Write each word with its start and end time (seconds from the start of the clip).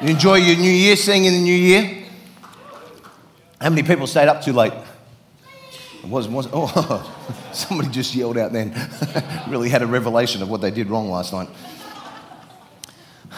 You 0.00 0.08
enjoy 0.08 0.36
your 0.36 0.56
new 0.56 0.70
year, 0.70 0.96
seeing 0.96 1.26
in 1.26 1.34
the 1.34 1.40
new 1.40 1.54
year? 1.54 2.04
How 3.60 3.68
many 3.68 3.82
people 3.82 4.06
stayed 4.06 4.28
up 4.28 4.40
too 4.40 4.54
late? 4.54 4.72
It 6.02 6.08
was, 6.08 6.26
was 6.26 6.48
oh, 6.54 7.36
somebody 7.52 7.90
just 7.90 8.14
yelled 8.14 8.38
out 8.38 8.50
then. 8.50 8.74
really 9.48 9.68
had 9.68 9.82
a 9.82 9.86
revelation 9.86 10.40
of 10.40 10.48
what 10.48 10.62
they 10.62 10.70
did 10.70 10.88
wrong 10.88 11.10
last 11.10 11.34
night. 11.34 11.50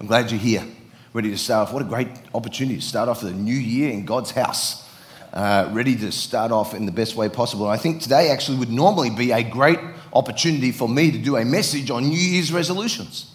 I'm 0.00 0.08
glad 0.08 0.32
you're 0.32 0.40
here, 0.40 0.66
ready 1.12 1.30
to 1.30 1.38
start 1.38 1.68
off. 1.68 1.72
What 1.72 1.82
a 1.82 1.84
great 1.84 2.08
opportunity 2.34 2.80
to 2.80 2.84
start 2.84 3.08
off 3.08 3.20
the 3.20 3.30
new 3.30 3.54
year 3.54 3.92
in 3.92 4.04
God's 4.04 4.32
house. 4.32 4.90
Uh, 5.32 5.68
ready 5.72 5.94
to 5.94 6.10
start 6.10 6.50
off 6.50 6.74
in 6.74 6.86
the 6.86 6.92
best 6.92 7.14
way 7.14 7.28
possible. 7.28 7.68
I 7.68 7.76
think 7.76 8.02
today 8.02 8.30
actually 8.30 8.58
would 8.58 8.72
normally 8.72 9.10
be 9.10 9.30
a 9.30 9.44
great 9.44 9.78
opportunity 10.12 10.72
for 10.72 10.88
me 10.88 11.12
to 11.12 11.18
do 11.18 11.36
a 11.36 11.44
message 11.44 11.88
on 11.92 12.08
New 12.08 12.18
Year's 12.18 12.52
resolutions. 12.52 13.32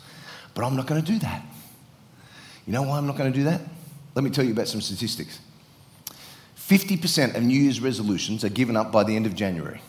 But 0.54 0.66
I'm 0.66 0.76
not 0.76 0.88
going 0.88 1.02
to 1.02 1.10
do 1.10 1.20
that. 1.20 1.49
You 2.70 2.74
know 2.74 2.84
why 2.84 3.00
I'm 3.00 3.08
not 3.08 3.18
going 3.18 3.34
to 3.34 3.36
do 3.36 3.46
that? 3.46 3.62
Let 4.14 4.24
me 4.24 4.30
tell 4.30 4.46
you 4.46 4.52
about 4.52 4.68
some 4.68 4.80
statistics. 4.80 5.40
50% 6.56 7.34
of 7.34 7.42
New 7.42 7.60
Year's 7.60 7.82
resolutions 7.82 8.44
are 8.46 8.50
given 8.50 8.78
up 8.78 8.92
by 8.92 9.04
the 9.04 9.16
end 9.16 9.26
of 9.26 9.34
January. 9.34 9.82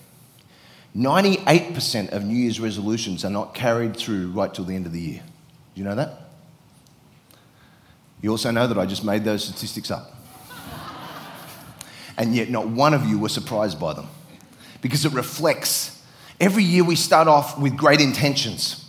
98% 0.97 2.09
of 2.13 2.25
New 2.25 2.33
Year's 2.33 2.59
resolutions 2.59 3.23
are 3.23 3.31
not 3.31 3.53
carried 3.53 3.95
through 3.95 4.31
right 4.31 4.55
till 4.55 4.65
the 4.65 4.75
end 4.75 4.87
of 4.87 4.93
the 4.93 5.01
year. 5.01 5.21
Do 5.75 5.83
you 5.83 5.85
know 5.85 5.95
that? 5.95 6.31
You 8.23 8.31
also 8.31 8.51
know 8.51 8.67
that 8.67 8.79
I 8.79 8.87
just 8.87 9.05
made 9.05 9.25
those 9.25 9.45
statistics 9.45 9.91
up. 9.91 10.17
and 12.17 12.35
yet, 12.35 12.49
not 12.49 12.67
one 12.67 12.95
of 12.95 13.05
you 13.05 13.19
were 13.19 13.29
surprised 13.29 13.79
by 13.79 13.93
them 13.93 14.07
because 14.81 15.05
it 15.05 15.13
reflects 15.13 16.03
every 16.41 16.65
year 16.65 16.83
we 16.83 16.97
start 16.97 17.29
off 17.29 17.59
with 17.59 17.77
great 17.77 18.01
intentions. 18.01 18.80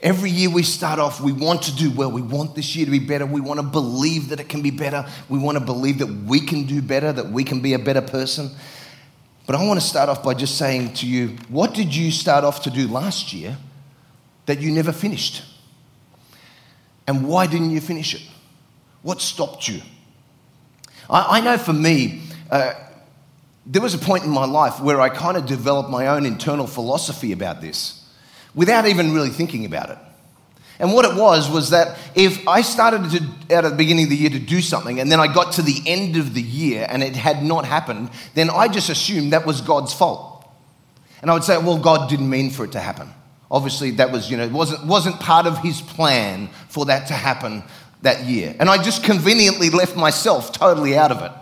Every 0.00 0.30
year 0.30 0.48
we 0.48 0.62
start 0.62 1.00
off, 1.00 1.20
we 1.20 1.32
want 1.32 1.62
to 1.62 1.74
do 1.74 1.90
well. 1.90 2.10
We 2.10 2.22
want 2.22 2.54
this 2.54 2.76
year 2.76 2.84
to 2.84 2.90
be 2.90 3.00
better. 3.00 3.26
We 3.26 3.40
want 3.40 3.58
to 3.58 3.66
believe 3.66 4.28
that 4.28 4.38
it 4.38 4.48
can 4.48 4.62
be 4.62 4.70
better. 4.70 5.04
We 5.28 5.38
want 5.40 5.58
to 5.58 5.64
believe 5.64 5.98
that 5.98 6.06
we 6.06 6.40
can 6.40 6.66
do 6.66 6.80
better, 6.80 7.12
that 7.12 7.30
we 7.30 7.42
can 7.42 7.60
be 7.60 7.74
a 7.74 7.80
better 7.80 8.00
person. 8.00 8.50
But 9.46 9.56
I 9.56 9.66
want 9.66 9.80
to 9.80 9.86
start 9.86 10.08
off 10.08 10.22
by 10.22 10.34
just 10.34 10.56
saying 10.56 10.94
to 10.94 11.06
you, 11.06 11.36
what 11.48 11.74
did 11.74 11.94
you 11.94 12.12
start 12.12 12.44
off 12.44 12.62
to 12.62 12.70
do 12.70 12.86
last 12.86 13.32
year 13.32 13.56
that 14.46 14.60
you 14.60 14.70
never 14.70 14.92
finished? 14.92 15.42
And 17.08 17.26
why 17.26 17.46
didn't 17.46 17.70
you 17.70 17.80
finish 17.80 18.14
it? 18.14 18.22
What 19.02 19.20
stopped 19.20 19.66
you? 19.66 19.80
I, 21.10 21.38
I 21.38 21.40
know 21.40 21.58
for 21.58 21.72
me, 21.72 22.22
uh, 22.50 22.74
there 23.66 23.82
was 23.82 23.94
a 23.94 23.98
point 23.98 24.24
in 24.24 24.30
my 24.30 24.44
life 24.44 24.80
where 24.80 25.00
I 25.00 25.08
kind 25.08 25.36
of 25.36 25.46
developed 25.46 25.90
my 25.90 26.06
own 26.06 26.24
internal 26.24 26.68
philosophy 26.68 27.32
about 27.32 27.60
this 27.60 27.97
without 28.58 28.86
even 28.86 29.14
really 29.14 29.30
thinking 29.30 29.64
about 29.64 29.88
it. 29.88 29.98
And 30.80 30.92
what 30.92 31.04
it 31.04 31.14
was 31.14 31.48
was 31.48 31.70
that 31.70 31.96
if 32.14 32.46
I 32.46 32.60
started 32.62 33.10
to, 33.10 33.56
out 33.56 33.64
at 33.64 33.70
the 33.70 33.76
beginning 33.76 34.04
of 34.04 34.10
the 34.10 34.16
year 34.16 34.30
to 34.30 34.38
do 34.38 34.60
something 34.60 34.98
and 34.98 35.10
then 35.10 35.20
I 35.20 35.32
got 35.32 35.52
to 35.54 35.62
the 35.62 35.80
end 35.86 36.16
of 36.16 36.34
the 36.34 36.42
year 36.42 36.84
and 36.88 37.02
it 37.02 37.14
had 37.14 37.42
not 37.42 37.64
happened, 37.64 38.10
then 38.34 38.50
I 38.50 38.66
just 38.66 38.90
assumed 38.90 39.32
that 39.32 39.46
was 39.46 39.60
God's 39.60 39.94
fault. 39.94 40.44
And 41.22 41.30
I 41.30 41.34
would 41.34 41.44
say, 41.44 41.56
well, 41.56 41.78
God 41.78 42.10
didn't 42.10 42.28
mean 42.28 42.50
for 42.50 42.64
it 42.64 42.72
to 42.72 42.80
happen. 42.80 43.08
Obviously, 43.48 43.92
that 43.92 44.10
was, 44.10 44.30
you 44.30 44.36
know, 44.36 44.48
wasn't, 44.48 44.84
wasn't 44.86 45.20
part 45.20 45.46
of 45.46 45.58
his 45.58 45.80
plan 45.80 46.48
for 46.68 46.86
that 46.86 47.06
to 47.08 47.14
happen 47.14 47.62
that 48.02 48.24
year. 48.24 48.56
And 48.58 48.68
I 48.68 48.82
just 48.82 49.04
conveniently 49.04 49.70
left 49.70 49.96
myself 49.96 50.52
totally 50.52 50.96
out 50.96 51.12
of 51.12 51.22
it. 51.22 51.32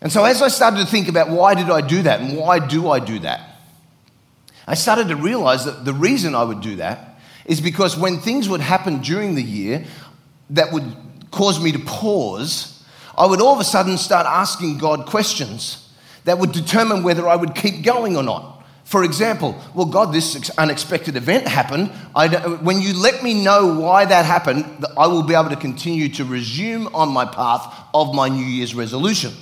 And 0.00 0.10
so 0.10 0.24
as 0.24 0.42
I 0.42 0.48
started 0.48 0.78
to 0.78 0.86
think 0.86 1.08
about 1.08 1.30
why 1.30 1.54
did 1.54 1.70
I 1.70 1.80
do 1.80 2.02
that 2.02 2.20
and 2.20 2.36
why 2.36 2.58
do 2.58 2.90
I 2.90 3.00
do 3.00 3.20
that, 3.20 3.49
I 4.70 4.74
started 4.74 5.08
to 5.08 5.16
realize 5.16 5.64
that 5.64 5.84
the 5.84 5.92
reason 5.92 6.36
I 6.36 6.44
would 6.44 6.60
do 6.60 6.76
that 6.76 7.18
is 7.44 7.60
because 7.60 7.96
when 7.96 8.20
things 8.20 8.48
would 8.48 8.60
happen 8.60 9.00
during 9.00 9.34
the 9.34 9.42
year 9.42 9.84
that 10.50 10.72
would 10.72 10.84
cause 11.32 11.60
me 11.60 11.72
to 11.72 11.80
pause, 11.80 12.80
I 13.18 13.26
would 13.26 13.40
all 13.40 13.52
of 13.52 13.58
a 13.58 13.64
sudden 13.64 13.98
start 13.98 14.26
asking 14.26 14.78
God 14.78 15.06
questions 15.06 15.92
that 16.22 16.38
would 16.38 16.52
determine 16.52 17.02
whether 17.02 17.26
I 17.26 17.34
would 17.34 17.56
keep 17.56 17.82
going 17.82 18.16
or 18.16 18.22
not. 18.22 18.64
For 18.84 19.02
example, 19.02 19.60
well, 19.74 19.86
God, 19.86 20.14
this 20.14 20.50
unexpected 20.56 21.16
event 21.16 21.48
happened. 21.48 21.88
When 22.62 22.80
you 22.80 22.94
let 22.94 23.24
me 23.24 23.42
know 23.42 23.74
why 23.74 24.04
that 24.04 24.24
happened, 24.24 24.86
I 24.96 25.08
will 25.08 25.24
be 25.24 25.34
able 25.34 25.50
to 25.50 25.56
continue 25.56 26.10
to 26.10 26.24
resume 26.24 26.86
on 26.94 27.08
my 27.08 27.24
path 27.24 27.74
of 27.92 28.14
my 28.14 28.28
New 28.28 28.46
Year's 28.46 28.72
resolution. 28.72 29.32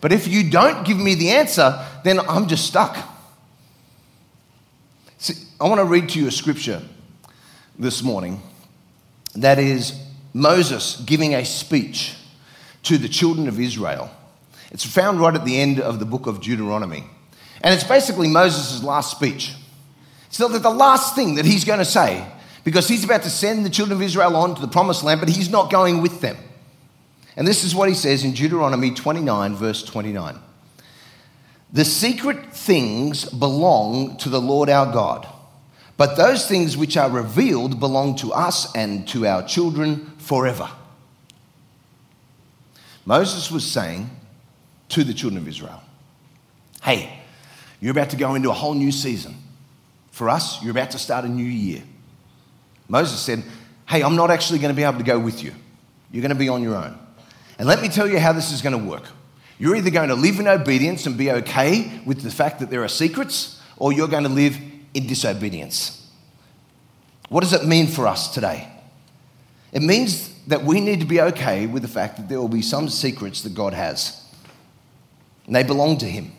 But 0.00 0.10
if 0.10 0.26
you 0.26 0.48
don't 0.48 0.86
give 0.86 0.96
me 0.96 1.16
the 1.16 1.32
answer, 1.32 1.86
then 2.02 2.18
I'm 2.20 2.48
just 2.48 2.64
stuck. 2.64 2.96
I 5.60 5.68
want 5.68 5.78
to 5.78 5.84
read 5.84 6.08
to 6.10 6.18
you 6.18 6.26
a 6.26 6.30
scripture 6.30 6.80
this 7.78 8.02
morning 8.02 8.40
that 9.34 9.58
is 9.58 9.92
Moses 10.32 10.96
giving 11.04 11.34
a 11.34 11.44
speech 11.44 12.14
to 12.84 12.96
the 12.96 13.10
children 13.10 13.46
of 13.46 13.60
Israel. 13.60 14.10
It's 14.70 14.86
found 14.86 15.20
right 15.20 15.34
at 15.34 15.44
the 15.44 15.60
end 15.60 15.78
of 15.78 15.98
the 15.98 16.06
book 16.06 16.26
of 16.26 16.40
Deuteronomy. 16.40 17.04
And 17.60 17.74
it's 17.74 17.84
basically 17.84 18.26
Moses' 18.26 18.82
last 18.82 19.10
speech. 19.10 19.54
It's 20.28 20.38
the 20.38 20.48
last 20.48 21.14
thing 21.14 21.34
that 21.34 21.44
he's 21.44 21.66
going 21.66 21.80
to 21.80 21.84
say 21.84 22.26
because 22.64 22.88
he's 22.88 23.04
about 23.04 23.24
to 23.24 23.30
send 23.30 23.66
the 23.66 23.70
children 23.70 23.98
of 23.98 24.02
Israel 24.02 24.36
on 24.36 24.54
to 24.54 24.62
the 24.62 24.68
promised 24.68 25.04
land, 25.04 25.20
but 25.20 25.28
he's 25.28 25.50
not 25.50 25.70
going 25.70 26.00
with 26.00 26.22
them. 26.22 26.38
And 27.36 27.46
this 27.46 27.64
is 27.64 27.74
what 27.74 27.90
he 27.90 27.94
says 27.94 28.24
in 28.24 28.32
Deuteronomy 28.32 28.92
29, 28.92 29.56
verse 29.56 29.82
29. 29.82 30.38
The 31.70 31.84
secret 31.84 32.54
things 32.54 33.26
belong 33.26 34.16
to 34.18 34.30
the 34.30 34.40
Lord 34.40 34.70
our 34.70 34.90
God, 34.90 35.28
but 36.00 36.16
those 36.16 36.48
things 36.48 36.78
which 36.78 36.96
are 36.96 37.10
revealed 37.10 37.78
belong 37.78 38.16
to 38.16 38.32
us 38.32 38.74
and 38.74 39.06
to 39.08 39.26
our 39.26 39.46
children 39.46 40.10
forever. 40.16 40.66
Moses 43.04 43.50
was 43.50 43.70
saying 43.70 44.08
to 44.88 45.04
the 45.04 45.12
children 45.12 45.42
of 45.42 45.46
Israel, 45.46 45.82
Hey, 46.82 47.20
you're 47.82 47.90
about 47.90 48.08
to 48.08 48.16
go 48.16 48.34
into 48.34 48.48
a 48.48 48.54
whole 48.54 48.72
new 48.72 48.90
season. 48.90 49.34
For 50.10 50.30
us, 50.30 50.62
you're 50.62 50.70
about 50.70 50.92
to 50.92 50.98
start 50.98 51.26
a 51.26 51.28
new 51.28 51.44
year. 51.44 51.82
Moses 52.88 53.20
said, 53.20 53.42
Hey, 53.86 54.02
I'm 54.02 54.16
not 54.16 54.30
actually 54.30 54.60
going 54.60 54.74
to 54.74 54.76
be 54.76 54.84
able 54.84 54.96
to 54.96 55.04
go 55.04 55.18
with 55.18 55.44
you. 55.44 55.52
You're 56.10 56.22
going 56.22 56.30
to 56.30 56.34
be 56.34 56.48
on 56.48 56.62
your 56.62 56.76
own. 56.76 56.98
And 57.58 57.68
let 57.68 57.82
me 57.82 57.90
tell 57.90 58.08
you 58.08 58.18
how 58.18 58.32
this 58.32 58.52
is 58.52 58.62
going 58.62 58.72
to 58.80 58.88
work. 58.88 59.04
You're 59.58 59.76
either 59.76 59.90
going 59.90 60.08
to 60.08 60.14
live 60.14 60.40
in 60.40 60.48
obedience 60.48 61.04
and 61.04 61.18
be 61.18 61.30
okay 61.30 62.00
with 62.06 62.22
the 62.22 62.30
fact 62.30 62.60
that 62.60 62.70
there 62.70 62.82
are 62.84 62.88
secrets, 62.88 63.60
or 63.76 63.92
you're 63.92 64.08
going 64.08 64.22
to 64.22 64.30
live 64.30 64.58
in 64.94 65.06
disobedience. 65.06 66.08
What 67.28 67.42
does 67.42 67.52
it 67.52 67.64
mean 67.64 67.86
for 67.86 68.06
us 68.06 68.32
today? 68.34 68.68
It 69.72 69.82
means 69.82 70.28
that 70.46 70.64
we 70.64 70.80
need 70.80 71.00
to 71.00 71.06
be 71.06 71.20
okay 71.20 71.66
with 71.66 71.82
the 71.82 71.88
fact 71.88 72.16
that 72.16 72.28
there 72.28 72.40
will 72.40 72.48
be 72.48 72.62
some 72.62 72.88
secrets 72.88 73.42
that 73.42 73.54
God 73.54 73.72
has, 73.72 74.20
and 75.46 75.54
they 75.54 75.62
belong 75.62 75.98
to 75.98 76.06
Him. 76.06 76.32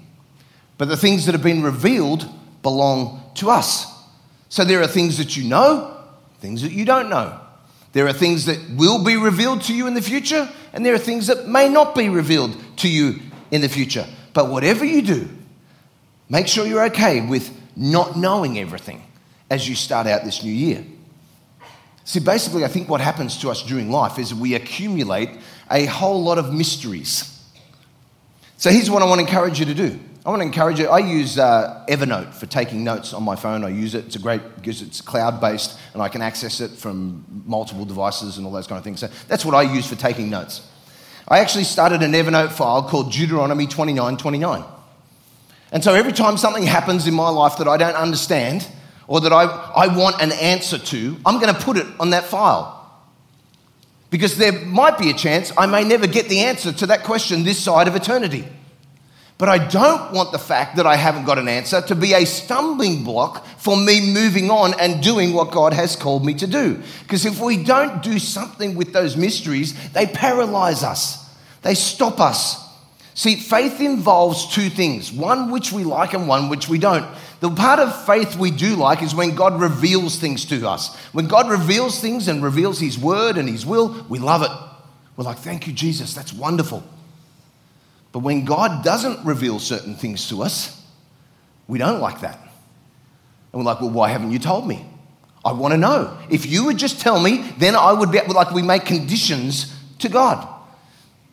But 0.78 0.90
the 0.90 0.98
things 0.98 1.26
that 1.26 1.32
have 1.34 1.44
been 1.44 1.64
revealed 1.64 2.28
belong 2.62 3.24
to 3.36 3.50
us. 3.50 3.86
So 4.50 4.66
there 4.66 4.82
are 4.82 4.88
things 4.88 5.18
that 5.18 5.38
you 5.38 5.46
know, 5.46 5.98
things 6.40 6.62
that 6.62 6.72
you 6.72 6.84
don't 6.86 7.10
know. 7.10 7.40
There 7.94 8.08
are 8.08 8.14
things 8.14 8.46
that 8.46 8.58
will 8.76 9.04
be 9.04 9.16
revealed 9.16 9.62
to 9.64 9.74
you 9.74 9.88
in 9.88 9.94
the 9.94 10.02
future, 10.02 10.50
and 10.74 10.86
there 10.86 10.94
are 10.94 11.00
things 11.00 11.28
that 11.28 11.48
may 11.48 11.70
not 11.70 11.96
be 11.96 12.10
revealed 12.10 12.58
to 12.78 12.90
you 12.90 13.20
in 13.52 13.62
the 13.62 13.70
future. 13.70 14.06
But 14.34 14.50
whatever 14.50 14.84
you 14.84 15.02
do, 15.02 15.30
make 16.30 16.48
sure 16.48 16.66
you're 16.66 16.86
okay 16.86 17.22
with 17.22 17.50
not 17.76 18.18
knowing 18.18 18.60
everything 18.60 19.04
as 19.50 19.68
you 19.68 19.76
start 19.76 20.08
out 20.08 20.24
this 20.24 20.44
new 20.44 20.52
year. 20.52 20.84
See, 22.04 22.20
basically, 22.20 22.66
I 22.66 22.68
think 22.68 22.90
what 22.90 23.02
happens 23.02 23.38
to 23.40 23.50
us 23.50 23.64
during 23.64 23.92
life 23.92 24.18
is 24.18 24.34
we 24.34 24.56
accumulate 24.56 25.30
a 25.70 25.86
whole 25.86 26.24
lot 26.24 26.38
of 26.38 26.54
mysteries. 26.54 27.28
So 28.58 28.70
here's 28.70 28.90
what 28.90 29.02
I 29.02 29.06
want 29.06 29.20
to 29.20 29.26
encourage 29.26 29.60
you 29.60 29.66
to 29.66 29.74
do 29.74 30.00
I 30.24 30.30
want 30.30 30.42
to 30.42 30.46
encourage 30.46 30.80
you. 30.80 30.88
I 30.88 31.00
use 31.00 31.40
uh, 31.40 31.84
Evernote 31.90 32.34
for 32.36 32.46
taking 32.46 32.84
notes 32.84 33.12
on 33.12 33.24
my 33.24 33.36
phone. 33.36 33.64
I 33.64 33.70
use 33.70 33.96
it. 33.96 34.06
It's 34.06 34.16
a 34.16 34.20
great 34.20 34.42
because 34.56 34.84
it's 34.84 35.02
cloud 35.02 35.42
based 35.42 35.80
and 35.94 36.02
I 36.02 36.10
can 36.10 36.22
access 36.22 36.62
it 36.62 36.70
from 36.70 37.26
multiple 37.46 37.86
devices 37.86 38.38
and 38.38 38.46
all 38.46 38.52
those 38.52 38.68
kind 38.68 38.78
of 38.78 38.84
things. 38.84 39.00
So 39.00 39.10
that's 39.28 39.44
what 39.44 39.56
I 39.56 39.64
use 39.64 39.88
for 39.88 39.96
taking 39.96 40.30
notes. 40.30 40.68
I 41.28 41.40
actually 41.40 41.64
started 41.64 42.04
an 42.04 42.12
Evernote 42.12 42.52
file 42.52 42.84
called 42.84 43.12
Deuteronomy 43.12 43.66
29:29. 43.66 44.64
And 45.72 45.84
so 45.84 45.94
every 45.94 46.12
time 46.12 46.38
something 46.38 46.64
happens 46.64 47.08
in 47.08 47.14
my 47.14 47.30
life 47.30 47.58
that 47.58 47.68
I 47.68 47.78
don't 47.78 47.96
understand 47.96 48.68
or 49.08 49.22
that 49.22 49.32
I, 49.32 49.44
I 49.44 49.96
want 49.96 50.22
an 50.22 50.32
answer 50.34 50.78
to, 50.78 51.18
I'm 51.26 51.40
going 51.40 51.54
to 51.54 51.62
put 51.62 51.78
it 51.78 51.88
on 52.00 52.10
that 52.10 52.26
file. 52.26 52.78
Because 54.10 54.38
there 54.38 54.52
might 54.52 54.98
be 54.98 55.10
a 55.10 55.14
chance 55.14 55.54
I 55.58 55.66
may 55.66 55.86
never 55.86 56.06
get 56.06 56.28
the 56.28 56.42
answer 56.42 56.74
to 56.74 56.86
that 56.88 57.04
question 57.04 57.44
this 57.44 57.60
side 57.60 57.88
of 57.88 57.96
eternity. 57.96 58.46
But 59.38 59.50
I 59.50 59.58
don't 59.70 60.12
want 60.12 60.32
the 60.32 60.38
fact 60.38 60.76
that 60.76 60.86
I 60.86 60.98
haven't 60.98 61.26
got 61.26 61.40
an 61.40 61.48
answer 61.48 61.82
to 61.82 61.96
be 61.96 62.14
a 62.14 62.26
stumbling 62.26 63.04
block 63.04 63.44
for 63.58 63.76
me 63.76 64.14
moving 64.14 64.52
on 64.52 64.80
and 64.80 65.02
doing 65.02 65.34
what 65.34 65.52
God 65.52 65.74
has 65.74 65.96
called 65.96 66.24
me 66.24 66.36
to 66.36 66.46
do. 66.46 66.84
Because 67.02 67.26
if 67.26 67.40
we 67.42 67.64
don't 67.64 68.04
do 68.04 68.20
something 68.20 68.76
with 68.76 68.94
those 68.94 69.18
mysteries, 69.18 69.74
they 69.94 70.06
paralyze 70.06 70.84
us, 70.84 71.28
they 71.64 71.74
stop 71.74 72.20
us. 72.20 72.71
See, 73.14 73.36
faith 73.36 73.82
involves 73.82 74.48
two 74.54 74.70
things 74.70 75.12
one 75.12 75.52
which 75.52 75.72
we 75.72 75.84
like 75.84 76.14
and 76.14 76.28
one 76.28 76.50
which 76.50 76.70
we 76.70 76.78
don't. 76.78 77.06
The 77.42 77.50
part 77.50 77.80
of 77.80 78.06
faith 78.06 78.38
we 78.38 78.52
do 78.52 78.76
like 78.76 79.02
is 79.02 79.16
when 79.16 79.36
God 79.36 79.60
reveals 79.60 80.18
things 80.18 80.46
to 80.46 80.68
us. 80.68 80.96
When 81.12 81.28
God 81.28 81.50
reveals 81.50 82.00
things 82.00 82.28
and 82.28 82.44
reveals 82.44 82.80
His 82.80 82.98
word 82.98 83.38
and 83.38 83.50
His 83.50 83.66
will, 83.66 84.06
we 84.08 84.20
love 84.20 84.44
it. 84.44 84.52
We're 85.18 85.26
like, 85.26 85.40
thank 85.40 85.68
you, 85.68 85.74
Jesus, 85.74 86.14
that's 86.14 86.34
wonderful. 86.34 86.84
But 88.12 88.20
when 88.20 88.46
God 88.46 88.84
doesn't 88.84 89.26
reveal 89.26 89.60
certain 89.60 89.96
things 89.96 90.30
to 90.30 90.42
us, 90.44 90.82
we 91.68 91.78
don't 91.78 92.02
like 92.02 92.22
that. 92.22 92.40
And 93.52 93.60
we're 93.60 93.64
like, 93.64 93.82
well, 93.82 93.90
why 93.90 94.10
haven't 94.10 94.32
you 94.32 94.40
told 94.40 94.68
me? 94.68 94.86
I 95.44 95.54
want 95.54 95.74
to 95.74 95.78
know. 95.78 96.18
If 96.30 96.46
you 96.46 96.66
would 96.66 96.78
just 96.78 97.02
tell 97.02 97.20
me, 97.20 97.54
then 97.58 97.76
I 97.76 97.92
would 97.92 98.12
be 98.12 98.20
like, 98.20 98.52
we 98.52 98.62
make 98.62 98.86
conditions 98.86 99.76
to 100.00 100.10
God. 100.10 100.48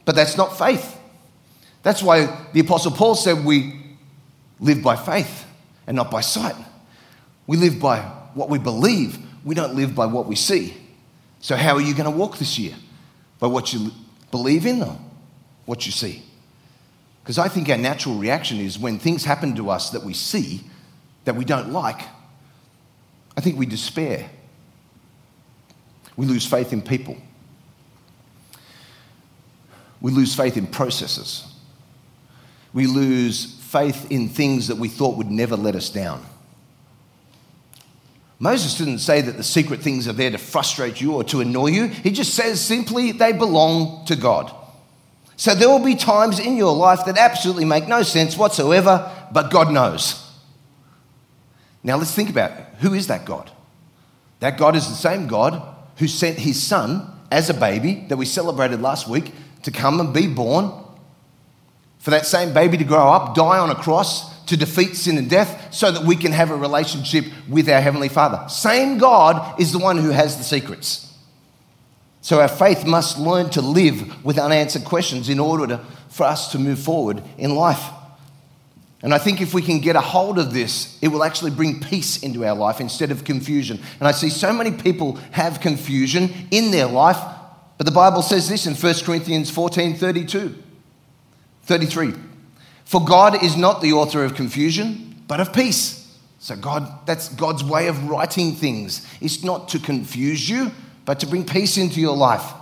But 0.05 0.15
that's 0.15 0.37
not 0.37 0.59
faith. 0.59 0.98
That's 1.83 2.03
why 2.03 2.47
the 2.53 2.61
Apostle 2.61 2.93
Paul 2.93 3.15
said 3.15 3.45
we 3.45 3.81
live 4.61 4.83
by 4.83 4.97
faith 4.97 5.47
and 5.87 5.97
not 5.97 6.11
by 6.11 6.21
sight. 6.21 6.57
We 7.47 7.57
live 7.57 7.81
by 7.81 8.01
what 8.35 8.51
we 8.51 8.59
believe, 8.59 9.19
we 9.45 9.55
don't 9.55 9.75
live 9.75 9.95
by 9.95 10.07
what 10.07 10.27
we 10.27 10.37
see. 10.37 10.75
So, 11.41 11.57
how 11.57 11.75
are 11.75 11.81
you 11.81 11.95
going 11.95 12.11
to 12.11 12.17
walk 12.17 12.39
this 12.39 12.59
year? 12.59 12.75
By 13.39 13.47
what 13.47 13.73
you 13.73 13.93
believe 14.31 14.67
in 14.67 14.83
or 14.83 14.99
what 15.65 15.87
you 15.87 15.93
see? 15.93 16.23
Because 17.23 17.39
I 17.39 17.49
think 17.49 17.69
our 17.69 17.77
natural 17.77 18.17
reaction 18.17 18.59
is 18.59 18.79
when 18.79 18.99
things 18.99 19.25
happen 19.25 19.55
to 19.57 19.71
us 19.71 19.91
that 19.91 20.03
we 20.03 20.15
see 20.15 20.63
that 21.25 21.37
we 21.37 21.45
don't 21.45 21.71
like, 21.71 22.01
I 23.37 23.41
think 23.41 23.59
we 23.59 23.67
despair. 23.67 24.31
We 26.17 26.27
lose 26.27 26.47
faith 26.47 26.73
in 26.73 26.83
people. 26.83 27.17
We 30.01 30.11
lose 30.11 30.35
faith 30.35 30.57
in 30.57 30.67
processes. 30.67 31.53
We 32.73 32.87
lose 32.87 33.59
faith 33.61 34.11
in 34.11 34.29
things 34.29 34.69
that 34.69 34.77
we 34.77 34.89
thought 34.89 35.17
would 35.17 35.31
never 35.31 35.57
let 35.57 35.75
us 35.75 35.91
down. 35.91 36.25
Moses 38.39 38.79
didn't 38.79 38.99
say 38.99 39.21
that 39.21 39.37
the 39.37 39.43
secret 39.43 39.81
things 39.81 40.07
are 40.07 40.13
there 40.13 40.31
to 40.31 40.39
frustrate 40.39 41.01
you 41.01 41.15
or 41.15 41.25
to 41.25 41.41
annoy 41.41 41.69
you. 41.69 41.89
He 41.89 42.11
just 42.11 42.35
says 42.35 42.61
simply 42.61 43.11
they 43.13 43.33
belong 43.33 44.05
to 44.07 44.15
God. 44.15 44.55
So 45.37 45.55
there 45.55 45.69
will 45.69 45.85
be 45.85 45.97
times 45.97 46.39
in 46.39 46.57
your 46.57 46.75
life 46.75 47.05
that 47.07 47.19
absolutely 47.19 47.65
make 47.65 47.89
no 47.89 48.03
sense 48.03 48.37
whatsoever, 48.37 49.11
but 49.33 49.51
God 49.51 49.73
knows. 49.73 50.25
Now 51.83 51.97
let's 51.97 52.15
think 52.15 52.31
about 52.31 52.53
it. 52.53 52.67
who 52.81 52.95
is 52.95 53.07
that 53.09 53.25
God? 53.25 53.51
That 54.41 54.59
God 54.59 54.77
is 54.77 54.89
the 54.89 54.95
same 54.95 55.27
God 55.27 55.63
who 55.97 56.07
sent 56.07 56.39
his 56.39 56.63
son 56.63 57.11
as 57.31 57.51
a 57.51 57.55
baby 57.55 58.05
that 58.09 58.17
we 58.17 58.25
celebrated 58.25 58.81
last 58.81 59.09
week 59.09 59.33
to 59.63 59.71
come 59.71 60.01
and 60.01 60.15
be 60.15 60.27
born, 60.27 60.73
for 61.99 62.11
that 62.11 62.27
same 62.27 62.55
baby 62.55 62.77
to 62.79 62.85
grow 62.85 63.09
up, 63.09 63.35
die 63.35 63.59
on 63.59 63.71
a 63.71 63.75
cross 63.75 64.37
to 64.47 64.57
defeat 64.57 64.97
sin 64.97 65.19
and 65.19 65.29
death, 65.29 65.75
so 65.75 65.91
that 65.91 66.05
we 66.05 66.17
can 66.17 66.33
have 66.33 66.51
a 66.51 66.57
relationship 66.57 67.27
with 67.49 67.69
our 67.69 67.81
Heavenly 67.81 68.09
Father. 68.09 68.49
Same 68.49 68.97
God 68.99 69.61
is 69.61 69.73
the 69.73 69.79
one 69.79 69.99
who 69.99 70.11
has 70.11 70.39
the 70.39 70.45
secrets. 70.45 71.05
So 72.23 72.41
our 72.41 72.49
faith 72.49 72.87
must 72.87 73.19
learn 73.19 73.51
to 73.51 73.61
live 73.61 74.25
with 74.25 74.39
unanswered 74.39 74.85
questions 74.85 75.29
in 75.29 75.39
order 75.39 75.67
to, 75.67 75.85
for 76.09 76.25
us 76.25 76.53
to 76.53 76.59
move 76.59 76.79
forward 76.79 77.23
in 77.37 77.55
life. 77.55 77.83
And 79.03 79.15
I 79.15 79.19
think 79.19 79.41
if 79.41 79.55
we 79.55 79.63
can 79.63 79.81
get 79.81 79.95
a 79.95 80.01
hold 80.01 80.39
of 80.39 80.53
this, 80.53 80.99
it 81.03 81.09
will 81.09 81.23
actually 81.23 81.53
bring 81.53 81.81
peace 81.81 82.23
into 82.23 82.45
our 82.45 82.57
life 82.57 82.81
instead 82.81 83.11
of 83.11 83.25
confusion. 83.25 83.79
And 84.01 84.09
I 84.09 84.13
see 84.13 84.29
so 84.31 84.53
many 84.53 84.73
people 84.73 85.17
have 85.31 85.61
confusion 85.61 86.31
in 86.51 86.71
their 86.71 86.87
life 86.87 87.19
but 87.79 87.87
the 87.87 87.93
Bible 87.93 88.23
says 88.23 88.49
this 88.49 88.67
in 88.67 88.75
1 88.75 88.95
Corinthians 89.05 89.51
14 89.51 89.95
32, 89.95 90.63
33. 91.69 92.15
For 92.87 93.05
God 93.05 93.45
is 93.45 93.57
not 93.59 93.83
the 93.83 93.93
author 93.93 94.25
of 94.25 94.35
confusion, 94.35 95.23
but 95.29 95.39
of 95.39 95.53
peace. 95.53 96.19
So, 96.39 96.57
God, 96.57 97.07
that's 97.07 97.29
God's 97.29 97.63
way 97.63 97.89
of 97.89 98.09
writing 98.09 98.53
things. 98.53 99.07
It's 99.21 99.45
not 99.45 99.69
to 99.69 99.79
confuse 99.79 100.49
you, 100.49 100.73
but 101.05 101.21
to 101.21 101.27
bring 101.27 101.45
peace 101.45 101.77
into 101.77 102.01
your 102.01 102.17
life. 102.17 102.55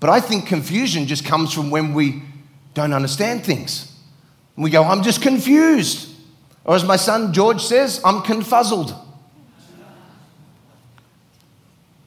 But 0.00 0.10
I 0.10 0.20
think 0.20 0.46
confusion 0.46 1.06
just 1.06 1.24
comes 1.24 1.50
from 1.50 1.70
when 1.70 1.94
we 1.94 2.22
don't 2.74 2.92
understand 2.92 3.42
things. 3.46 3.90
And 4.54 4.62
we 4.62 4.68
go, 4.68 4.84
I'm 4.84 5.02
just 5.02 5.22
confused. 5.22 6.10
Or 6.66 6.74
as 6.74 6.84
my 6.84 6.96
son 6.96 7.32
George 7.32 7.62
says, 7.64 8.02
I'm 8.04 8.20
confuzzled. 8.20 8.94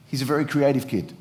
He's 0.06 0.22
a 0.22 0.26
very 0.26 0.44
creative 0.44 0.86
kid. 0.86 1.12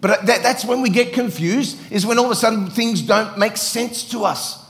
But 0.00 0.26
that, 0.26 0.42
that's 0.42 0.64
when 0.64 0.80
we 0.80 0.90
get 0.90 1.12
confused, 1.12 1.78
is 1.90 2.06
when 2.06 2.18
all 2.18 2.26
of 2.26 2.30
a 2.30 2.36
sudden 2.36 2.70
things 2.70 3.02
don't 3.02 3.38
make 3.38 3.56
sense 3.56 4.08
to 4.10 4.24
us. 4.24 4.64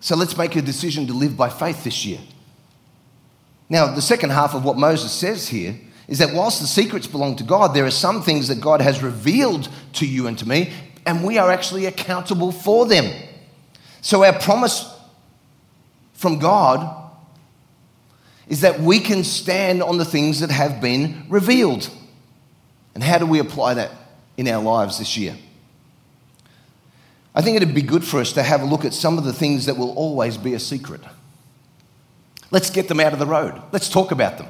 So 0.00 0.16
let's 0.16 0.36
make 0.36 0.56
a 0.56 0.62
decision 0.62 1.06
to 1.06 1.12
live 1.14 1.36
by 1.36 1.48
faith 1.48 1.84
this 1.84 2.04
year. 2.04 2.20
Now, 3.68 3.94
the 3.94 4.02
second 4.02 4.30
half 4.30 4.54
of 4.54 4.64
what 4.64 4.76
Moses 4.76 5.12
says 5.12 5.48
here 5.48 5.78
is 6.06 6.18
that 6.18 6.34
whilst 6.34 6.60
the 6.60 6.66
secrets 6.66 7.06
belong 7.06 7.36
to 7.36 7.44
God, 7.44 7.74
there 7.74 7.86
are 7.86 7.90
some 7.90 8.22
things 8.22 8.48
that 8.48 8.60
God 8.60 8.80
has 8.80 9.02
revealed 9.02 9.68
to 9.94 10.06
you 10.06 10.26
and 10.26 10.38
to 10.38 10.48
me, 10.48 10.72
and 11.06 11.24
we 11.24 11.38
are 11.38 11.50
actually 11.50 11.86
accountable 11.86 12.52
for 12.52 12.86
them. 12.86 13.10
So, 14.02 14.22
our 14.24 14.38
promise 14.38 14.90
from 16.12 16.38
God 16.38 17.02
is 18.46 18.60
that 18.60 18.80
we 18.80 19.00
can 19.00 19.24
stand 19.24 19.82
on 19.82 19.96
the 19.96 20.04
things 20.04 20.40
that 20.40 20.50
have 20.50 20.80
been 20.80 21.24
revealed. 21.30 21.90
And 22.94 23.02
how 23.02 23.18
do 23.18 23.26
we 23.26 23.38
apply 23.38 23.74
that 23.74 23.90
in 24.36 24.48
our 24.48 24.62
lives 24.62 24.98
this 24.98 25.16
year? 25.16 25.36
I 27.34 27.42
think 27.42 27.56
it'd 27.56 27.74
be 27.74 27.82
good 27.82 28.04
for 28.04 28.20
us 28.20 28.32
to 28.34 28.42
have 28.42 28.62
a 28.62 28.64
look 28.64 28.84
at 28.84 28.94
some 28.94 29.18
of 29.18 29.24
the 29.24 29.32
things 29.32 29.66
that 29.66 29.76
will 29.76 29.92
always 29.94 30.36
be 30.36 30.54
a 30.54 30.60
secret. 30.60 31.00
Let's 32.50 32.70
get 32.70 32.86
them 32.86 33.00
out 33.00 33.12
of 33.12 33.18
the 33.18 33.26
road. 33.26 33.60
Let's 33.72 33.88
talk 33.88 34.12
about 34.12 34.38
them. 34.38 34.46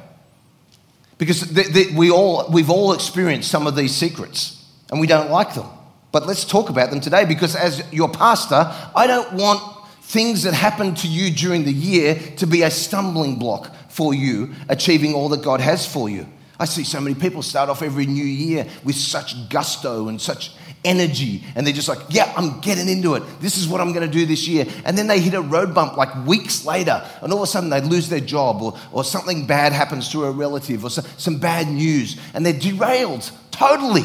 Because 1.17 1.51
we 1.95 2.11
all, 2.11 2.51
we've 2.51 2.69
all 2.69 2.93
experienced 2.93 3.51
some 3.51 3.67
of 3.67 3.77
these 3.77 3.95
secrets 3.95 4.63
and 4.91 5.01
we 5.01 5.07
don't 5.07 5.31
like 5.31 5.55
them. 5.55 5.67
But 6.13 6.27
let's 6.27 6.45
talk 6.45 6.69
about 6.69 6.91
them 6.91 7.01
today 7.01 7.25
because, 7.25 7.57
as 7.57 7.83
your 7.93 8.09
pastor, 8.09 8.71
I 8.95 9.07
don't 9.07 9.33
want 9.33 9.61
things 10.03 10.43
that 10.43 10.55
happen 10.55 10.95
to 10.97 11.09
you 11.09 11.35
during 11.35 11.65
the 11.65 11.73
year 11.73 12.15
to 12.37 12.47
be 12.47 12.63
a 12.63 12.71
stumbling 12.71 13.37
block 13.37 13.75
for 13.89 14.13
you 14.13 14.55
achieving 14.69 15.15
all 15.15 15.29
that 15.31 15.43
God 15.43 15.61
has 15.61 15.87
for 15.87 16.09
you. 16.09 16.27
I 16.59 16.67
see 16.67 16.85
so 16.85 17.01
many 17.01 17.17
people 17.17 17.43
start 17.43 17.69
off 17.69 17.83
every 17.83 18.07
new 18.07 18.25
year 18.25 18.67
with 18.85 18.95
such 18.95 19.49
gusto 19.49 20.09
and 20.09 20.21
such 20.21 20.53
energy, 20.85 21.43
and 21.57 21.67
they're 21.67 21.75
just 21.75 21.89
like, 21.89 21.99
Yeah, 22.11 22.33
I'm 22.37 22.61
getting 22.61 22.89
into 22.89 23.15
it. 23.15 23.23
This 23.41 23.57
is 23.57 23.67
what 23.67 23.81
I'm 23.81 23.93
going 23.93 24.09
to 24.09 24.13
do 24.13 24.25
this 24.25 24.47
year. 24.47 24.67
And 24.85 24.97
then 24.97 25.07
they 25.07 25.19
hit 25.19 25.35
a 25.35 25.41
road 25.41 25.75
bump 25.75 25.97
like 25.97 26.27
weeks 26.27 26.65
later, 26.65 27.05
and 27.23 27.33
all 27.33 27.39
of 27.39 27.45
a 27.45 27.47
sudden 27.47 27.71
they 27.71 27.81
lose 27.81 28.09
their 28.09 28.21
job, 28.21 28.63
or, 28.63 28.79
or 28.93 29.03
something 29.03 29.47
bad 29.47 29.73
happens 29.73 30.11
to 30.11 30.25
a 30.25 30.31
relative, 30.31 30.85
or 30.85 30.91
some, 30.91 31.05
some 31.17 31.39
bad 31.39 31.69
news, 31.69 32.21
and 32.35 32.47
they're 32.47 32.53
derailed 32.53 33.31
totally. 33.51 34.05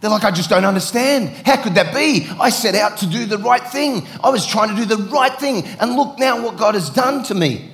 They're 0.00 0.10
like, 0.10 0.24
I 0.24 0.32
just 0.32 0.50
don't 0.50 0.64
understand. 0.64 1.28
How 1.46 1.62
could 1.62 1.76
that 1.76 1.94
be? 1.94 2.28
I 2.40 2.50
set 2.50 2.74
out 2.74 2.98
to 2.98 3.06
do 3.06 3.24
the 3.24 3.38
right 3.38 3.62
thing. 3.62 4.04
I 4.22 4.30
was 4.30 4.44
trying 4.44 4.70
to 4.70 4.76
do 4.76 4.84
the 4.84 5.02
right 5.04 5.34
thing, 5.38 5.64
and 5.80 5.96
look 5.96 6.18
now 6.18 6.44
what 6.44 6.56
God 6.56 6.74
has 6.74 6.90
done 6.90 7.24
to 7.24 7.34
me. 7.34 7.71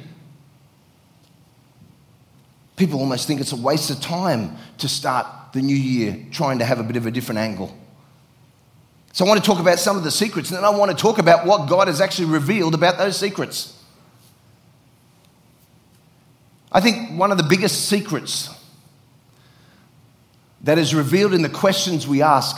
People 2.79 3.01
almost 3.01 3.27
think 3.27 3.41
it's 3.41 3.53
a 3.53 3.57
waste 3.57 3.91
of 3.91 4.01
time 4.01 4.57
to 4.79 4.89
start 4.89 5.27
the 5.53 5.61
new 5.61 5.77
year 5.77 6.27
trying 6.31 6.61
to 6.61 6.65
have 6.65 6.79
a 6.79 6.83
bit 6.83 6.97
of 6.97 7.07
a 7.07 7.11
different 7.11 7.41
angle. 7.41 7.77
So, 9.13 9.25
I 9.25 9.29
want 9.29 9.43
to 9.43 9.47
talk 9.47 9.59
about 9.59 9.79
some 9.79 9.97
of 9.97 10.05
the 10.05 10.11
secrets, 10.11 10.51
and 10.51 10.57
then 10.57 10.65
I 10.65 10.71
want 10.71 10.91
to 10.91 10.97
talk 10.97 11.19
about 11.19 11.45
what 11.45 11.69
God 11.69 11.89
has 11.89 12.01
actually 12.01 12.27
revealed 12.27 12.75
about 12.75 12.99
those 12.99 13.19
secrets. 13.19 13.75
I 16.71 16.81
think 16.81 17.19
one 17.19 17.33
of 17.33 17.39
the 17.39 17.45
biggest 17.45 17.89
secrets 17.89 18.49
that 20.63 20.79
is 20.79 20.95
revealed 20.95 21.35
in 21.35 21.43
the 21.43 21.49
questions 21.49 22.07
we 22.07 22.23
ask 22.23 22.57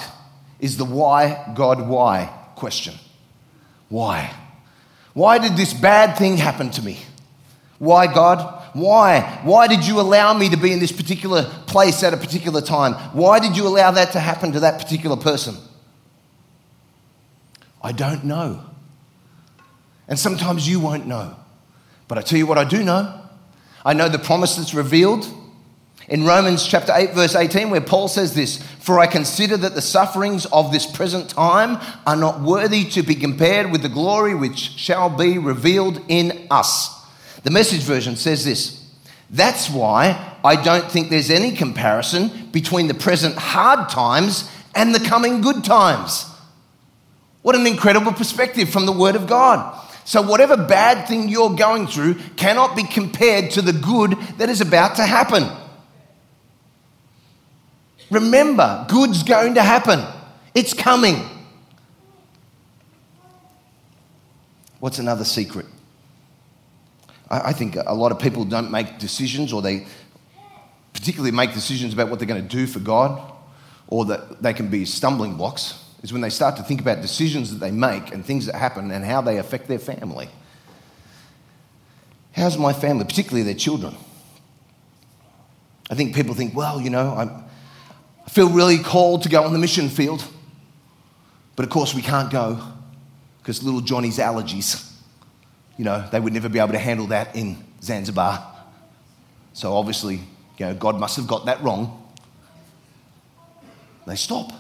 is 0.59 0.77
the 0.77 0.85
why, 0.85 1.53
God, 1.55 1.89
why 1.89 2.27
question. 2.57 2.95
Why? 3.89 4.35
Why 5.15 5.39
did 5.39 5.57
this 5.57 5.73
bad 5.73 6.19
thing 6.19 6.37
happen 6.37 6.71
to 6.73 6.83
me? 6.83 7.01
Why, 7.79 8.07
God? 8.13 8.60
Why? 8.73 9.41
Why 9.43 9.67
did 9.67 9.87
you 9.87 10.01
allow 10.01 10.33
me 10.35 10.49
to 10.51 10.57
be 10.57 10.73
in 10.73 10.79
this 10.79 10.93
particular 10.93 11.45
place 11.67 12.03
at 12.03 12.15
a 12.15 12.17
particular 12.17 12.61
time? 12.61 12.95
Why 13.13 13.41
did 13.41 13.57
you 13.57 13.67
allow 13.67 13.91
that 13.91 14.13
to 14.13 14.21
happen 14.21 14.53
to 14.53 14.61
that 14.61 14.81
particular 14.81 15.17
person? 15.17 15.57
I 17.83 17.93
don't 17.93 18.25
know. 18.25 18.65
And 20.09 20.19
sometimes 20.19 20.69
you 20.69 20.81
won't 20.81 21.07
know. 21.07 21.37
But 22.09 22.19
I 22.19 22.23
tell 22.23 22.39
you 22.39 22.47
what 22.47 22.59
I 22.59 22.65
do 22.65 22.83
know. 22.83 23.21
I 23.85 23.95
know 23.95 24.09
the 24.09 24.19
promise 24.19 24.57
that's 24.57 24.75
revealed 24.75 25.27
in 26.09 26.25
Romans 26.25 26.67
chapter 26.67 26.93
8, 26.95 27.15
verse 27.15 27.37
18, 27.37 27.71
where 27.71 27.81
Paul 27.81 28.09
says 28.09 28.35
this 28.35 28.61
For 28.81 28.99
I 28.99 29.07
consider 29.07 29.57
that 29.59 29.75
the 29.75 29.81
sufferings 29.81 30.45
of 30.47 30.73
this 30.73 30.85
present 30.85 31.31
time 31.31 31.79
are 32.07 32.17
not 32.17 32.41
worthy 32.41 32.85
to 32.91 33.03
be 33.03 33.15
compared 33.15 33.71
with 33.71 33.83
the 33.83 33.89
glory 33.89 34.35
which 34.35 34.59
shall 34.59 35.09
be 35.09 35.39
revealed 35.39 36.03
in 36.09 36.49
us. 36.51 37.00
The 37.43 37.51
message 37.51 37.83
version 37.83 38.17
says 38.17 38.45
this 38.45 38.91
That's 39.31 39.71
why 39.71 40.37
I 40.45 40.63
don't 40.63 40.91
think 40.91 41.11
there's 41.11 41.31
any 41.31 41.53
comparison 41.53 42.49
between 42.51 42.89
the 42.89 42.95
present 42.95 43.37
hard 43.37 43.89
times 43.89 44.51
and 44.75 44.95
the 44.95 45.01
coming 45.01 45.41
good 45.41 45.65
times. 45.65 46.27
What 47.43 47.57
an 47.57 47.67
incredible 47.67 48.13
perspective 48.13 48.69
from 48.69 48.87
the 48.87 48.93
Word 48.93 49.17
of 49.17 49.27
God. 49.27 49.79
So, 50.05 50.23
whatever 50.23 50.57
bad 50.57 51.07
thing 51.09 51.29
you're 51.29 51.55
going 51.55 51.87
through 51.87 52.15
cannot 52.37 52.77
be 52.77 52.85
compared 52.85 53.53
to 53.53 53.63
the 53.63 53.73
good 53.73 54.13
that 54.39 54.49
is 54.49 54.61
about 54.61 54.97
to 54.97 55.07
happen. 55.07 55.49
Remember, 58.11 58.87
good's 58.89 59.23
going 59.23 59.55
to 59.55 59.63
happen, 59.63 60.05
it's 60.55 60.75
coming. 60.75 61.17
What's 64.81 64.99
another 64.99 65.25
secret? 65.25 65.67
I 67.31 67.53
think 67.53 67.77
a 67.77 67.95
lot 67.95 68.11
of 68.11 68.19
people 68.19 68.45
don't 68.45 68.71
make 68.71 68.99
decisions, 68.99 69.53
or 69.53 69.63
they 69.63 69.87
particularly 70.93 71.31
make 71.31 71.53
decisions 71.55 71.93
about 71.93 72.09
what 72.09 72.19
they're 72.19 72.27
going 72.29 72.43
to 72.43 72.57
do 72.57 72.67
for 72.67 72.81
God, 72.81 73.33
or 73.87 74.05
that 74.07 74.43
they 74.43 74.53
can 74.53 74.69
be 74.69 74.85
stumbling 74.85 75.37
blocks, 75.37 75.85
is 76.03 76.13
when 76.13 76.23
they 76.23 76.31
start 76.31 76.57
to 76.57 76.63
think 76.63 76.81
about 76.81 77.03
decisions 77.03 77.51
that 77.53 77.59
they 77.59 77.71
make 77.71 78.13
and 78.13 78.25
things 78.25 78.47
that 78.47 78.55
happen 78.55 78.91
and 78.91 79.05
how 79.05 79.21
they 79.21 79.39
affect 79.39 79.69
their 79.69 79.79
family. 79.79 80.29
How's 82.33 82.57
my 82.59 82.73
family, 82.73 83.05
particularly 83.05 83.43
their 83.43 83.55
children? 83.55 83.95
I 85.91 85.95
think 85.95 86.15
people 86.15 86.35
think, 86.35 86.55
well, 86.55 86.81
you 86.81 86.91
know, 86.91 87.15
I'm, 87.17 87.45
I 88.25 88.31
feel 88.31 88.49
really 88.49 88.79
called 88.79 89.23
to 89.25 89.29
go 89.29 89.43
on 89.43 89.53
the 89.53 89.59
mission 89.59 89.89
field, 89.89 90.25
but 91.57 91.65
of 91.65 91.71
course 91.71 91.95
we 91.95 92.03
can't 92.03 92.31
go 92.31 92.61
because 93.39 93.63
little 93.63 93.81
Johnny's 93.81 94.19
allergies, 94.19 94.90
you 95.81 95.85
know, 95.85 96.07
they 96.13 96.21
would 96.21 96.35
never 96.35 96.51
be 96.51 96.59
able 96.59 96.73
to 96.73 96.79
handle 96.79 97.07
that 97.07 97.35
in 97.35 97.57
Zanzibar. 97.83 98.47
So 99.55 99.73
obviously, 99.73 100.17
you 100.59 100.67
know, 100.67 100.75
God 100.75 101.01
must 101.01 101.17
have 101.17 101.27
got 101.27 101.47
that 101.47 101.63
wrong. 101.63 102.07
They 104.07 104.15
stop. 104.17 104.53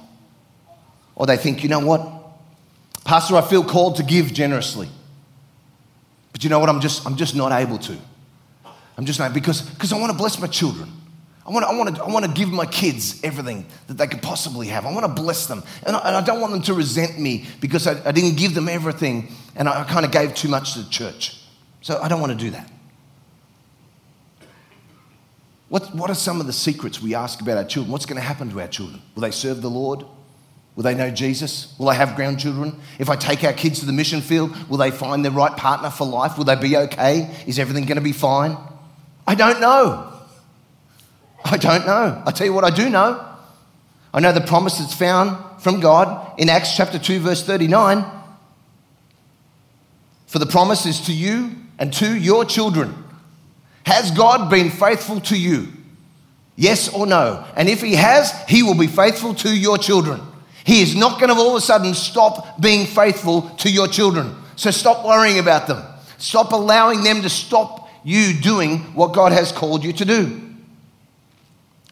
Or 1.14 1.26
they 1.26 1.36
think, 1.36 1.62
you 1.62 1.68
know 1.68 1.80
what? 1.80 2.10
Pastor, 3.04 3.36
I 3.36 3.42
feel 3.42 3.62
called 3.62 3.96
to 3.96 4.02
give 4.02 4.32
generously. 4.32 4.88
But 6.32 6.42
you 6.42 6.48
know 6.48 6.58
what? 6.58 6.70
I'm 6.70 6.80
just, 6.80 7.04
I'm 7.04 7.16
just 7.16 7.36
not 7.36 7.52
able 7.52 7.76
to. 7.76 7.98
I'm 8.96 9.04
just 9.04 9.18
not, 9.18 9.34
because, 9.34 9.60
because 9.60 9.92
I 9.92 9.98
want 9.98 10.12
to 10.12 10.16
bless 10.16 10.40
my 10.40 10.46
children. 10.46 10.90
I 11.46 11.50
want, 11.50 11.64
to, 11.64 11.70
I, 11.70 11.76
want 11.76 11.96
to, 11.96 12.04
I 12.04 12.08
want 12.08 12.24
to 12.26 12.30
give 12.30 12.50
my 12.50 12.66
kids 12.66 13.22
everything 13.24 13.66
that 13.86 13.94
they 13.94 14.06
could 14.06 14.22
possibly 14.22 14.68
have. 14.68 14.84
I 14.84 14.92
want 14.92 15.06
to 15.06 15.22
bless 15.22 15.46
them. 15.46 15.62
And 15.84 15.96
I, 15.96 16.00
and 16.00 16.16
I 16.16 16.20
don't 16.20 16.40
want 16.40 16.52
them 16.52 16.62
to 16.62 16.74
resent 16.74 17.18
me 17.18 17.46
because 17.60 17.86
I, 17.86 18.08
I 18.08 18.12
didn't 18.12 18.36
give 18.36 18.54
them 18.54 18.68
everything 18.68 19.28
and 19.56 19.68
I, 19.68 19.80
I 19.80 19.84
kind 19.84 20.04
of 20.04 20.12
gave 20.12 20.34
too 20.34 20.48
much 20.48 20.74
to 20.74 20.82
the 20.82 20.90
church. 20.90 21.40
So 21.80 21.98
I 22.00 22.08
don't 22.08 22.20
want 22.20 22.32
to 22.32 22.38
do 22.38 22.50
that. 22.50 22.70
What, 25.70 25.94
what 25.94 26.10
are 26.10 26.14
some 26.14 26.40
of 26.40 26.46
the 26.46 26.52
secrets 26.52 27.00
we 27.00 27.14
ask 27.14 27.40
about 27.40 27.56
our 27.56 27.64
children? 27.64 27.92
What's 27.92 28.06
going 28.06 28.20
to 28.20 28.26
happen 28.26 28.50
to 28.50 28.60
our 28.60 28.68
children? 28.68 29.00
Will 29.14 29.22
they 29.22 29.30
serve 29.30 29.62
the 29.62 29.70
Lord? 29.70 30.04
Will 30.76 30.82
they 30.82 30.94
know 30.94 31.10
Jesus? 31.10 31.74
Will 31.78 31.86
they 31.86 31.94
have 31.94 32.16
grandchildren? 32.16 32.78
If 32.98 33.08
I 33.08 33.16
take 33.16 33.44
our 33.44 33.52
kids 33.52 33.80
to 33.80 33.86
the 33.86 33.92
mission 33.92 34.20
field, 34.20 34.54
will 34.68 34.78
they 34.78 34.90
find 34.90 35.24
the 35.24 35.30
right 35.30 35.56
partner 35.56 35.90
for 35.90 36.06
life? 36.06 36.36
Will 36.36 36.44
they 36.44 36.56
be 36.56 36.76
okay? 36.76 37.34
Is 37.46 37.58
everything 37.58 37.84
going 37.84 37.96
to 37.96 38.02
be 38.02 38.12
fine? 38.12 38.56
I 39.26 39.34
don't 39.34 39.60
know. 39.60 40.09
I 41.44 41.56
don't 41.56 41.86
know. 41.86 42.22
I 42.26 42.30
tell 42.30 42.46
you 42.46 42.52
what 42.52 42.64
I 42.64 42.70
do 42.70 42.88
know. 42.88 43.26
I 44.12 44.20
know 44.20 44.32
the 44.32 44.40
promise 44.40 44.78
that's 44.78 44.94
found 44.94 45.62
from 45.62 45.80
God 45.80 46.38
in 46.38 46.48
Acts 46.48 46.76
chapter 46.76 46.98
2, 46.98 47.20
verse 47.20 47.44
39. 47.44 48.04
For 50.26 50.38
the 50.38 50.46
promise 50.46 50.86
is 50.86 51.00
to 51.02 51.12
you 51.12 51.56
and 51.78 51.92
to 51.94 52.16
your 52.16 52.44
children. 52.44 52.94
Has 53.84 54.10
God 54.10 54.50
been 54.50 54.70
faithful 54.70 55.20
to 55.22 55.38
you? 55.38 55.68
Yes 56.56 56.92
or 56.92 57.06
no? 57.06 57.44
And 57.56 57.68
if 57.68 57.80
He 57.80 57.94
has, 57.94 58.32
He 58.48 58.62
will 58.62 58.78
be 58.78 58.86
faithful 58.86 59.34
to 59.36 59.56
your 59.56 59.78
children. 59.78 60.20
He 60.64 60.82
is 60.82 60.94
not 60.94 61.18
going 61.18 61.34
to 61.34 61.40
all 61.40 61.50
of 61.50 61.56
a 61.56 61.60
sudden 61.60 61.94
stop 61.94 62.60
being 62.60 62.86
faithful 62.86 63.42
to 63.58 63.70
your 63.70 63.88
children. 63.88 64.36
So 64.56 64.70
stop 64.70 65.04
worrying 65.06 65.38
about 65.38 65.66
them. 65.66 65.82
Stop 66.18 66.52
allowing 66.52 67.02
them 67.02 67.22
to 67.22 67.30
stop 67.30 67.88
you 68.04 68.34
doing 68.38 68.78
what 68.94 69.14
God 69.14 69.32
has 69.32 69.52
called 69.52 69.82
you 69.82 69.92
to 69.94 70.04
do. 70.04 70.49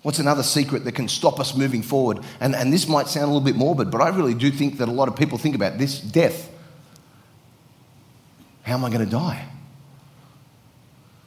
What's 0.02 0.18
another 0.18 0.42
secret 0.42 0.84
that 0.84 0.92
can 0.92 1.08
stop 1.08 1.40
us 1.40 1.56
moving 1.56 1.82
forward? 1.82 2.20
And, 2.40 2.54
and 2.54 2.72
this 2.72 2.88
might 2.88 3.08
sound 3.08 3.24
a 3.24 3.26
little 3.26 3.40
bit 3.40 3.56
morbid, 3.56 3.90
but 3.90 4.00
I 4.00 4.10
really 4.10 4.34
do 4.34 4.50
think 4.50 4.78
that 4.78 4.88
a 4.88 4.92
lot 4.92 5.08
of 5.08 5.16
people 5.16 5.38
think 5.38 5.54
about 5.54 5.78
this 5.78 6.00
death. 6.00 6.50
How 8.62 8.74
am 8.74 8.84
I 8.84 8.90
going 8.90 9.04
to 9.04 9.10
die? 9.10 9.48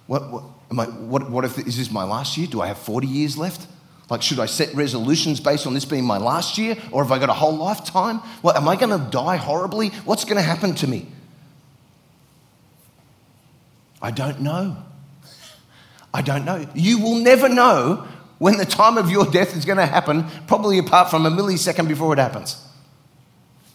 What, 0.08 0.32
what, 0.32 0.44
am 0.70 0.80
I, 0.80 0.86
what, 0.86 1.30
what 1.30 1.44
if 1.46 1.58
is 1.60 1.78
this 1.78 1.92
my 1.92 2.04
last 2.04 2.38
year? 2.38 2.48
Do 2.48 2.62
I 2.62 2.68
have 2.68 2.78
40 2.78 3.08
years 3.08 3.38
left? 3.38 3.68
Like, 4.10 4.22
should 4.22 4.40
I 4.40 4.46
set 4.46 4.74
resolutions 4.74 5.40
based 5.40 5.66
on 5.66 5.74
this 5.74 5.86
being 5.86 6.04
my 6.04 6.18
last 6.18 6.58
year? 6.58 6.76
Or 6.92 7.04
have 7.04 7.12
I 7.12 7.20
got 7.20 7.30
a 7.30 7.34
whole 7.34 7.56
lifetime? 7.56 8.18
What, 8.42 8.58
am 8.58 8.68
I 8.68 8.76
going 8.76 8.98
to 8.98 9.10
die 9.10 9.38
horribly? 9.38 9.90
What's 10.06 10.26
going 10.26 10.36
to 10.36 10.42
happen 10.42 10.76
to 10.76 10.88
me? 10.88 11.08
I 14.02 14.12
don't 14.12 14.42
know. 14.42 14.78
I 16.14 16.22
don't 16.22 16.44
know. 16.44 16.68
You 16.74 17.00
will 17.00 17.16
never 17.16 17.48
know 17.48 18.08
when 18.42 18.58
the 18.58 18.66
time 18.66 18.98
of 18.98 19.12
your 19.12 19.24
death 19.26 19.56
is 19.56 19.66
going 19.66 19.78
to 19.78 19.86
happen, 19.86 20.26
probably 20.48 20.80
apart 20.80 21.12
from 21.12 21.28
a 21.28 21.30
millisecond 21.30 21.88
before 21.88 22.12
it 22.12 22.18
happens. 22.18 22.60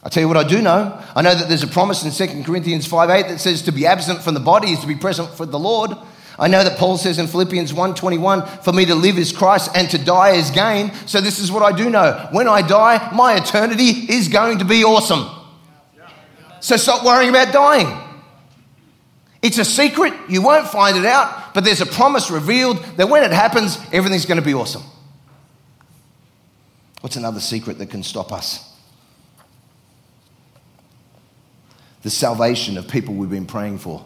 I 0.03 0.09
tell 0.09 0.21
you 0.25 0.27
what 0.27 0.37
I 0.37 0.43
do 0.43 0.61
know. 0.61 1.01
I 1.15 1.23
know 1.23 1.37
that 1.37 1.49
there's 1.49 1.63
a 1.63 1.69
promise 1.69 2.03
in 2.03 2.11
2 2.11 2.43
Corinthians 2.43 2.85
5 2.85 3.09
8 3.09 3.29
that 3.29 3.39
says 3.39 3.63
to 3.63 3.71
be 3.71 3.87
absent 3.87 4.23
from 4.23 4.35
the 4.35 4.41
body 4.41 4.73
is 4.73 4.81
to 4.81 4.89
be 4.89 4.97
present 4.97 5.29
for 5.31 5.47
the 5.47 5.57
Lord. 5.57 5.93
I 6.37 6.49
know 6.49 6.65
that 6.65 6.79
Paul 6.79 6.99
says 6.99 7.21
in 7.21 7.29
Philippians 7.29 7.73
1:21, 7.73 8.65
for 8.65 8.73
me 8.73 8.85
to 8.87 8.97
live 8.97 9.19
is 9.19 9.31
Christ 9.31 9.71
and 9.77 9.89
to 9.91 9.99
die 9.99 10.31
is 10.31 10.51
gain. 10.51 10.91
So 11.07 11.21
this 11.21 11.39
is 11.39 11.53
what 11.53 11.63
I 11.63 11.71
do 11.71 11.89
know. 11.89 12.27
When 12.33 12.49
I 12.49 12.61
die, 12.63 13.13
my 13.15 13.37
eternity 13.37 14.13
is 14.13 14.27
going 14.27 14.59
to 14.59 14.65
be 14.65 14.83
awesome. 14.83 15.31
So 16.59 16.77
stop 16.77 17.05
worrying 17.05 17.31
about 17.31 17.53
dying. 17.53 18.06
It's 19.43 19.59
a 19.59 19.65
secret. 19.65 20.15
You 20.29 20.43
won't 20.43 20.67
find 20.67 20.97
it 20.97 21.05
out, 21.05 21.55
but 21.55 21.65
there's 21.65 21.81
a 21.81 21.87
promise 21.87 22.31
revealed 22.31 22.79
that 22.97 23.09
when 23.09 23.23
it 23.23 23.33
happens, 23.33 23.79
everything's 23.93 24.27
going 24.27 24.41
to 24.41 24.45
be 24.45 24.55
awesome. 24.55 24.83
What's 27.01 27.17
another 27.17 27.41
secret 27.41 27.79
that 27.79 27.91
can 27.91 28.03
stop 28.03 28.33
us? 28.33 28.73
The 32.03 32.11
salvation 32.11 32.79
of 32.79 32.89
people 32.89 33.15
we've 33.15 33.31
been 33.31 33.47
praying 33.47 33.79
for. 33.79 34.05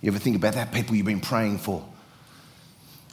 You 0.00 0.10
ever 0.10 0.18
think 0.18 0.36
about 0.36 0.54
that? 0.54 0.72
People 0.72 0.96
you've 0.96 1.06
been 1.06 1.20
praying 1.20 1.58
for. 1.58 1.86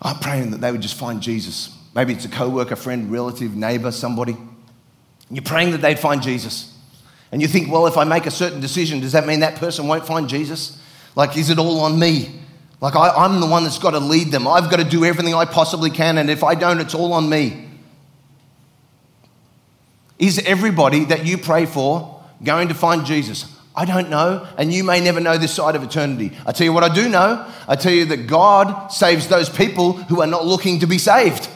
I'm 0.02 0.20
praying 0.20 0.52
that 0.52 0.62
they 0.62 0.72
would 0.72 0.82
just 0.82 0.96
find 0.96 1.22
Jesus. 1.22 1.76
Maybe 1.94 2.14
it's 2.14 2.26
a 2.26 2.30
co 2.30 2.48
worker, 2.50 2.76
friend, 2.76 3.12
relative, 3.12 3.56
neighbor, 3.56 3.92
somebody. 3.92 4.38
You're 5.30 5.44
praying 5.44 5.72
that 5.72 5.82
they'd 5.82 6.00
find 6.00 6.22
Jesus. 6.22 6.77
And 7.32 7.42
you 7.42 7.48
think, 7.48 7.72
well, 7.72 7.88
if 7.88 7.98
I 7.98 8.04
make 8.04 8.26
a 8.26 8.32
certain 8.32 8.62
decision, 8.62 9.02
does 9.02 9.12
that 9.12 9.26
mean 9.26 9.42
that 9.42 9.56
person 9.56 9.88
won't 9.88 10.06
find 10.06 10.30
Jesus? 10.30 10.82
Like, 11.16 11.36
is 11.36 11.50
it 11.50 11.60
all 11.60 11.82
on 11.82 12.00
me? 12.00 12.40
Like, 12.80 12.96
I, 12.96 13.26
am 13.26 13.40
the 13.40 13.48
one 13.48 13.64
that's 13.64 13.80
got 13.80 13.92
to 13.92 14.00
lead 14.00 14.32
them. 14.32 14.48
I've 14.48 14.70
got 14.70 14.78
to 14.78 14.84
do 14.84 15.04
everything 15.04 15.34
I 15.34 15.46
possibly 15.46 15.90
can, 15.90 16.18
and 16.18 16.30
if 16.30 16.44
I 16.44 16.56
don't, 16.56 16.80
it's 16.80 16.94
all 16.94 17.14
on 17.14 17.28
me. 17.28 17.68
Is 20.20 20.40
everybody 20.40 21.06
that 21.06 21.26
you 21.26 21.38
pray 21.38 21.66
for 21.66 22.24
going 22.44 22.70
to 22.70 22.74
find 22.74 23.06
Jesus? 23.06 23.54
I 23.76 23.86
don't 23.86 24.10
know, 24.10 24.48
and 24.58 24.74
you 24.74 24.84
may 24.84 25.00
never 25.00 25.20
know 25.20 25.38
this 25.38 25.54
side 25.54 25.76
of 25.76 25.84
eternity. 25.84 26.36
I 26.46 26.52
tell 26.52 26.66
you 26.66 26.74
what 26.74 26.84
I 26.84 26.94
do 26.94 27.10
know. 27.10 27.48
I 27.68 27.76
tell 27.76 27.92
you 27.92 28.06
that 28.06 28.26
God 28.28 28.88
saves 28.88 29.28
those 29.28 29.50
people 29.50 29.94
who 29.94 30.22
are 30.22 30.28
not 30.28 30.46
looking 30.46 30.80
to 30.80 30.88
be 30.88 30.98
saved. 30.98 31.48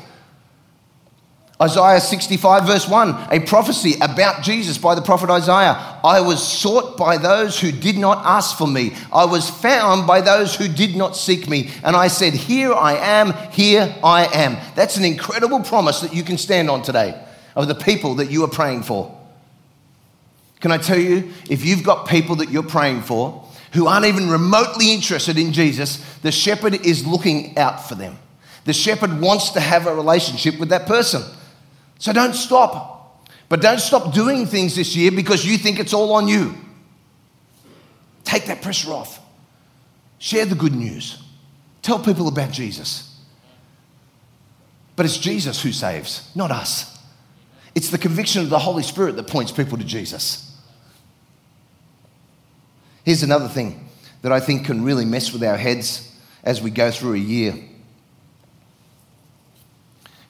Isaiah 1.62 2.02
65, 2.02 2.66
verse 2.66 2.88
1, 2.88 3.28
a 3.32 3.40
prophecy 3.42 3.94
about 4.02 4.42
Jesus 4.42 4.80
by 4.80 4.96
the 4.96 5.02
prophet 5.02 5.30
Isaiah. 5.30 6.00
I 6.04 6.20
was 6.20 6.42
sought 6.42 6.98
by 6.98 7.18
those 7.18 7.60
who 7.60 7.72
did 7.72 8.00
not 8.00 8.26
ask 8.26 8.58
for 8.58 8.68
me. 8.68 8.96
I 9.14 9.26
was 9.26 9.48
found 9.48 10.08
by 10.08 10.22
those 10.22 10.56
who 10.56 10.68
did 10.68 10.96
not 10.96 11.16
seek 11.16 11.48
me. 11.48 11.70
And 11.84 11.96
I 11.96 12.08
said, 12.08 12.34
Here 12.34 12.74
I 12.74 12.96
am, 12.96 13.34
here 13.52 13.96
I 14.04 14.26
am. 14.34 14.58
That's 14.74 14.98
an 14.98 15.06
incredible 15.06 15.62
promise 15.62 16.02
that 16.02 16.16
you 16.16 16.24
can 16.24 16.40
stand 16.40 16.68
on 16.68 16.82
today 16.82 17.24
of 17.56 17.68
the 17.68 17.76
people 17.76 18.16
that 18.16 18.32
you 18.32 18.44
are 18.44 18.50
praying 18.50 18.82
for. 18.82 19.16
Can 20.62 20.72
I 20.72 20.78
tell 20.78 21.00
you, 21.00 21.32
if 21.48 21.64
you've 21.64 21.84
got 21.84 22.08
people 22.08 22.38
that 22.38 22.50
you're 22.50 22.64
praying 22.64 23.04
for 23.04 23.48
who 23.74 23.86
aren't 23.86 24.08
even 24.08 24.32
remotely 24.32 24.92
interested 24.92 25.38
in 25.38 25.54
Jesus, 25.54 25.98
the 26.22 26.32
shepherd 26.32 26.86
is 26.86 27.06
looking 27.06 27.56
out 27.58 27.88
for 27.88 27.94
them. 27.94 28.18
The 28.66 28.74
shepherd 28.74 29.22
wants 29.22 29.52
to 29.52 29.60
have 29.60 29.86
a 29.86 29.94
relationship 29.94 30.60
with 30.60 30.70
that 30.70 30.88
person. 30.88 31.22
So 32.02 32.12
don't 32.12 32.34
stop. 32.34 33.28
But 33.48 33.62
don't 33.62 33.80
stop 33.80 34.12
doing 34.12 34.48
things 34.48 34.76
this 34.76 34.96
year 34.96 35.12
because 35.12 35.46
you 35.46 35.56
think 35.56 35.80
it's 35.80 35.94
all 35.94 36.14
on 36.14 36.28
you. 36.28 36.56
Take 38.24 38.46
that 38.46 38.64
pressure 38.64 38.92
off. 38.92 39.20
Share 40.18 40.46
the 40.46 40.56
good 40.56 40.74
news. 40.74 41.22
Tell 41.84 42.00
people 42.00 42.28
about 42.28 42.50
Jesus. 42.52 43.16
But 44.96 45.06
it's 45.06 45.18
Jesus 45.18 45.62
who 45.62 45.72
saves, 45.72 46.32
not 46.36 46.50
us. 46.50 46.98
It's 47.76 47.92
the 47.92 48.00
conviction 48.00 48.42
of 48.42 48.50
the 48.50 48.60
Holy 48.60 48.84
Spirit 48.84 49.16
that 49.18 49.28
points 49.28 49.52
people 49.52 49.78
to 49.78 49.84
Jesus. 49.84 50.60
Here's 53.04 53.22
another 53.22 53.48
thing 53.48 53.88
that 54.24 54.32
I 54.32 54.40
think 54.40 54.66
can 54.66 54.84
really 54.84 55.06
mess 55.06 55.32
with 55.32 55.44
our 55.44 55.58
heads 55.58 56.12
as 56.44 56.64
we 56.64 56.72
go 56.72 56.90
through 56.90 57.14
a 57.14 57.20
year 57.20 57.54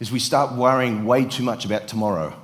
is 0.01 0.11
we 0.11 0.19
start 0.19 0.53
worrying 0.53 1.05
way 1.05 1.23
too 1.23 1.43
much 1.43 1.63
about 1.63 1.87
tomorrow. 1.87 2.37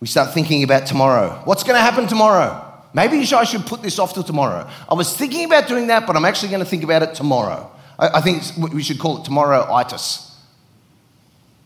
We 0.00 0.08
start 0.08 0.34
thinking 0.34 0.64
about 0.64 0.86
tomorrow. 0.86 1.40
What's 1.44 1.62
going 1.62 1.76
to 1.76 1.80
happen 1.80 2.08
tomorrow? 2.08 2.68
Maybe 2.92 3.18
I 3.32 3.44
should 3.44 3.64
put 3.66 3.82
this 3.82 4.00
off 4.00 4.12
till 4.14 4.24
tomorrow. 4.24 4.68
I 4.88 4.94
was 4.94 5.16
thinking 5.16 5.44
about 5.44 5.68
doing 5.68 5.86
that, 5.86 6.06
but 6.06 6.16
I'm 6.16 6.24
actually 6.24 6.48
going 6.48 6.64
to 6.64 6.68
think 6.68 6.82
about 6.82 7.04
it 7.04 7.14
tomorrow. 7.14 7.70
I, 7.96 8.08
I 8.18 8.20
think 8.20 8.42
we 8.72 8.82
should 8.82 8.98
call 8.98 9.18
it 9.18 9.24
tomorrow-itis. 9.24 10.36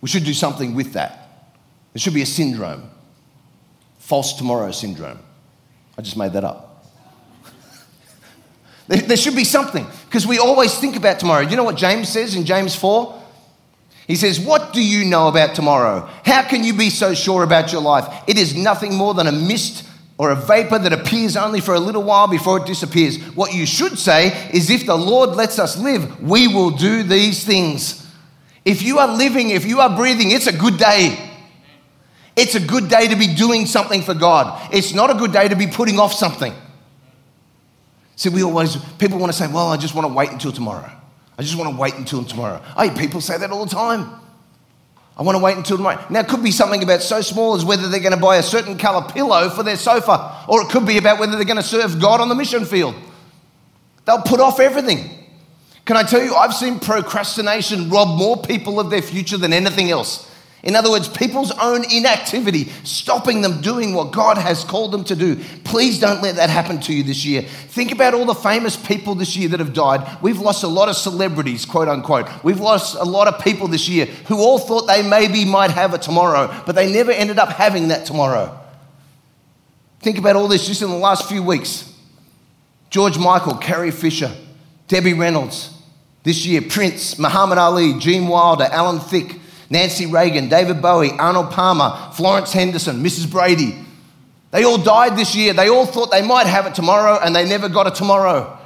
We 0.03 0.09
should 0.11 0.25
do 0.25 0.35
something 0.35 0.75
with 0.75 0.93
that. 0.93 1.31
There 1.95 2.01
should 2.01 2.13
be 2.13 2.23
a 2.23 2.27
syndrome 2.27 2.91
false 4.07 4.35
tomorrow 4.35 4.71
syndrome. 4.71 5.19
I 5.99 6.03
just 6.03 6.17
made 6.17 6.33
that 6.35 6.45
up. 6.45 6.87
there, 8.87 9.01
there 9.01 9.17
should 9.17 9.35
be 9.35 9.43
something 9.43 9.85
because 10.05 10.25
we 10.25 10.39
always 10.39 10.79
think 10.79 10.95
about 10.95 11.19
tomorrow. 11.19 11.41
You 11.41 11.57
know 11.57 11.65
what 11.65 11.77
James 11.77 12.09
says 12.09 12.37
in 12.37 12.45
James 12.45 12.77
4? 12.77 13.23
He 14.07 14.17
says, 14.17 14.39
What 14.39 14.73
do 14.73 14.83
you 14.83 15.05
know 15.05 15.29
about 15.29 15.55
tomorrow? 15.55 16.09
How 16.25 16.43
can 16.43 16.63
you 16.65 16.75
be 16.75 16.91
so 16.91 17.15
sure 17.15 17.43
about 17.43 17.73
your 17.73 17.83
life? 17.83 18.25
It 18.27 18.39
is 18.39 18.55
nothing 18.55 18.95
more 18.95 19.15
than 19.15 19.27
a 19.27 19.33
mist 19.33 19.89
or 20.19 20.31
a 20.31 20.37
vapor 20.37 20.79
that 20.79 20.93
appears 20.93 21.37
only 21.37 21.61
for 21.61 21.75
a 21.75 21.81
little 21.81 22.03
while 22.03 22.29
before 22.29 22.59
it 22.59 22.67
disappears. 22.67 23.19
What 23.35 23.53
you 23.53 23.67
should 23.67 23.99
say 23.99 24.51
is, 24.51 24.71
If 24.71 24.87
the 24.87 24.97
Lord 24.97 25.31
lets 25.31 25.59
us 25.59 25.77
live, 25.77 26.23
we 26.23 26.47
will 26.49 26.71
do 26.71 27.03
these 27.03 27.45
things. 27.45 28.07
If 28.65 28.83
you 28.83 28.99
are 28.99 29.09
living, 29.09 29.51
if 29.51 29.65
you 29.65 29.81
are 29.81 29.95
breathing, 29.95 30.31
it's 30.31 30.47
a 30.47 30.57
good 30.57 30.79
day. 30.79 31.23
It's 32.37 32.55
a 32.55 32.61
good 32.61 32.89
day 32.89 33.09
to 33.09 33.17
be 33.17 33.35
doing 33.35 33.67
something 33.67 34.03
for 34.03 34.13
God. 34.13 34.73
It's 34.73 34.93
not 34.93 35.11
a 35.11 35.15
good 35.15 35.33
day 35.33 35.49
to 35.49 35.57
be 35.57 35.67
putting 35.67 35.99
off 35.99 36.13
something. 36.13 36.53
See, 38.17 38.29
we 38.29 38.43
always, 38.43 38.77
people 38.99 39.19
want 39.19 39.33
to 39.33 39.39
say, 39.39 39.47
well, 39.47 39.69
I 39.69 39.77
just 39.77 39.95
want 39.95 40.07
to 40.07 40.13
wait 40.13 40.31
until 40.31 40.53
tomorrow. 40.53 40.91
I 41.39 41.43
just 41.43 41.57
want 41.57 41.71
to 41.71 41.77
wait 41.77 41.95
until 41.95 42.25
tomorrow. 42.25 42.63
Hey, 42.79 42.91
people 42.91 43.21
say 43.21 43.37
that 43.39 43.51
all 43.51 43.65
the 43.67 43.75
time. 43.75 44.21
I 45.19 45.23
want 45.23 45.37
to 45.37 45.43
wait 45.43 45.57
until 45.57 45.77
tomorrow. 45.77 46.05
Now, 46.11 46.21
it 46.21 46.29
could 46.29 46.43
be 46.43 46.51
something 46.51 46.83
about 46.83 47.03
so 47.03 47.21
small 47.21 47.55
as 47.55 47.65
whether 47.65 47.89
they're 47.89 48.01
going 48.01 48.15
to 48.15 48.21
buy 48.21 48.37
a 48.37 48.43
certain 48.43 48.77
color 48.77 49.07
pillow 49.11 49.49
for 49.49 49.63
their 49.63 49.77
sofa, 49.77 50.45
or 50.49 50.63
it 50.63 50.69
could 50.69 50.87
be 50.87 50.99
about 50.99 51.19
whether 51.19 51.37
they're 51.37 51.45
going 51.45 51.57
to 51.57 51.63
serve 51.63 52.01
God 52.01 52.21
on 52.21 52.29
the 52.29 52.35
mission 52.35 52.65
field. 52.65 52.95
They'll 54.05 54.23
put 54.23 54.41
off 54.41 54.61
everything. 54.61 55.11
Can 55.87 55.97
I 55.97 56.03
tell 56.03 56.23
you, 56.23 56.35
I've 56.35 56.55
seen 56.55 56.81
procrastination 56.81 57.89
rob 57.89 58.19
more 58.19 58.37
people 58.37 58.79
of 58.79 58.91
their 58.91 59.03
future 59.03 59.39
than 59.39 59.53
anything 59.53 59.91
else. 59.91 60.26
In 60.67 60.75
other 60.75 60.91
words, 60.91 61.09
people's 61.09 61.53
own 61.53 61.85
inactivity, 61.93 62.65
stopping 62.83 63.41
them 63.41 63.61
doing 63.61 63.95
what 63.95 64.11
God 64.11 64.37
has 64.37 64.65
called 64.65 64.91
them 64.91 65.05
to 65.05 65.15
do. 65.15 65.37
Please 65.63 66.01
don't 66.01 66.21
let 66.23 66.35
that 66.37 66.51
happen 66.51 66.81
to 66.81 66.93
you 66.93 67.05
this 67.05 67.25
year. 67.25 67.43
Think 67.43 67.93
about 67.93 68.15
all 68.15 68.25
the 68.25 68.35
famous 68.35 68.77
people 68.77 69.15
this 69.15 69.37
year 69.37 69.49
that 69.51 69.61
have 69.61 69.73
died. 69.73 70.21
We've 70.21 70.41
lost 70.41 70.65
a 70.65 70.69
lot 70.69 70.89
of 70.89 70.97
celebrities, 70.97 71.65
quote 71.65 71.87
unquote. 71.87 72.29
We've 72.43 72.59
lost 72.59 72.97
a 72.97 73.05
lot 73.05 73.29
of 73.29 73.41
people 73.45 73.69
this 73.69 73.89
year 73.89 74.07
who 74.27 74.39
all 74.39 74.59
thought 74.59 74.89
they 74.89 75.09
maybe 75.09 75.45
might 75.45 75.71
have 75.71 75.95
a 75.95 75.99
tomorrow, 75.99 76.53
but 76.67 76.75
they 76.75 76.93
never 76.93 77.13
ended 77.13 77.39
up 77.39 77.51
having 77.51 77.89
that 77.89 78.05
tomorrow. 78.05 78.61
Think 80.01 80.19
about 80.19 80.35
all 80.35 80.49
this 80.49 80.67
just 80.67 80.83
in 80.83 80.91
the 80.91 80.97
last 80.97 81.29
few 81.29 81.45
weeks 81.45 81.95
George 82.91 83.19
Michael, 83.19 83.57
Carrie 83.57 83.93
Fisher, 83.93 84.33
Debbie 84.89 85.15
Reynolds, 85.15 85.71
this 86.25 86.45
year, 86.45 86.61
Prince, 86.61 87.21
Muhammad 87.21 87.57
Ali, 87.57 88.01
Gene 88.01 88.27
Wilder, 88.27 88.65
Alan 88.65 88.99
Thicke, 88.99 89.39
Nancy 89.69 90.07
Reagan, 90.07 90.49
David 90.49 90.81
Bowie, 90.81 91.11
Arnold 91.13 91.51
Palmer, 91.51 92.13
Florence 92.13 92.53
Henderson, 92.53 93.03
Mrs. 93.03 93.31
Brady. 93.31 93.75
They 94.53 94.65
all 94.65 94.79
died 94.79 95.17
this 95.17 95.35
year. 95.35 95.53
They 95.53 95.69
all 95.69 95.87
thought 95.87 96.11
they 96.11 96.23
might 96.23 96.47
have 96.47 96.67
it 96.67 96.75
tomorrow 96.75 97.19
and 97.23 97.35
they 97.35 97.49
never 97.49 97.69
got 97.69 97.87
it 97.87 97.95
tomorrow. 97.95 98.59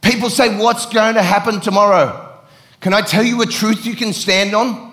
People 0.00 0.30
say, 0.30 0.56
What's 0.58 0.86
going 0.86 1.14
to 1.14 1.22
happen 1.22 1.60
tomorrow? 1.60 2.20
Can 2.80 2.92
I 2.92 3.02
tell 3.02 3.22
you 3.22 3.40
a 3.42 3.46
truth 3.46 3.86
you 3.86 3.94
can 3.94 4.12
stand 4.12 4.54
on? 4.54 4.92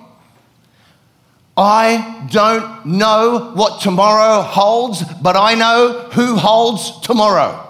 I 1.57 2.27
don't 2.31 2.85
know 2.85 3.51
what 3.53 3.81
tomorrow 3.81 4.41
holds, 4.41 5.03
but 5.21 5.35
I 5.35 5.55
know 5.55 6.09
who 6.13 6.35
holds 6.35 7.01
tomorrow. 7.01 7.67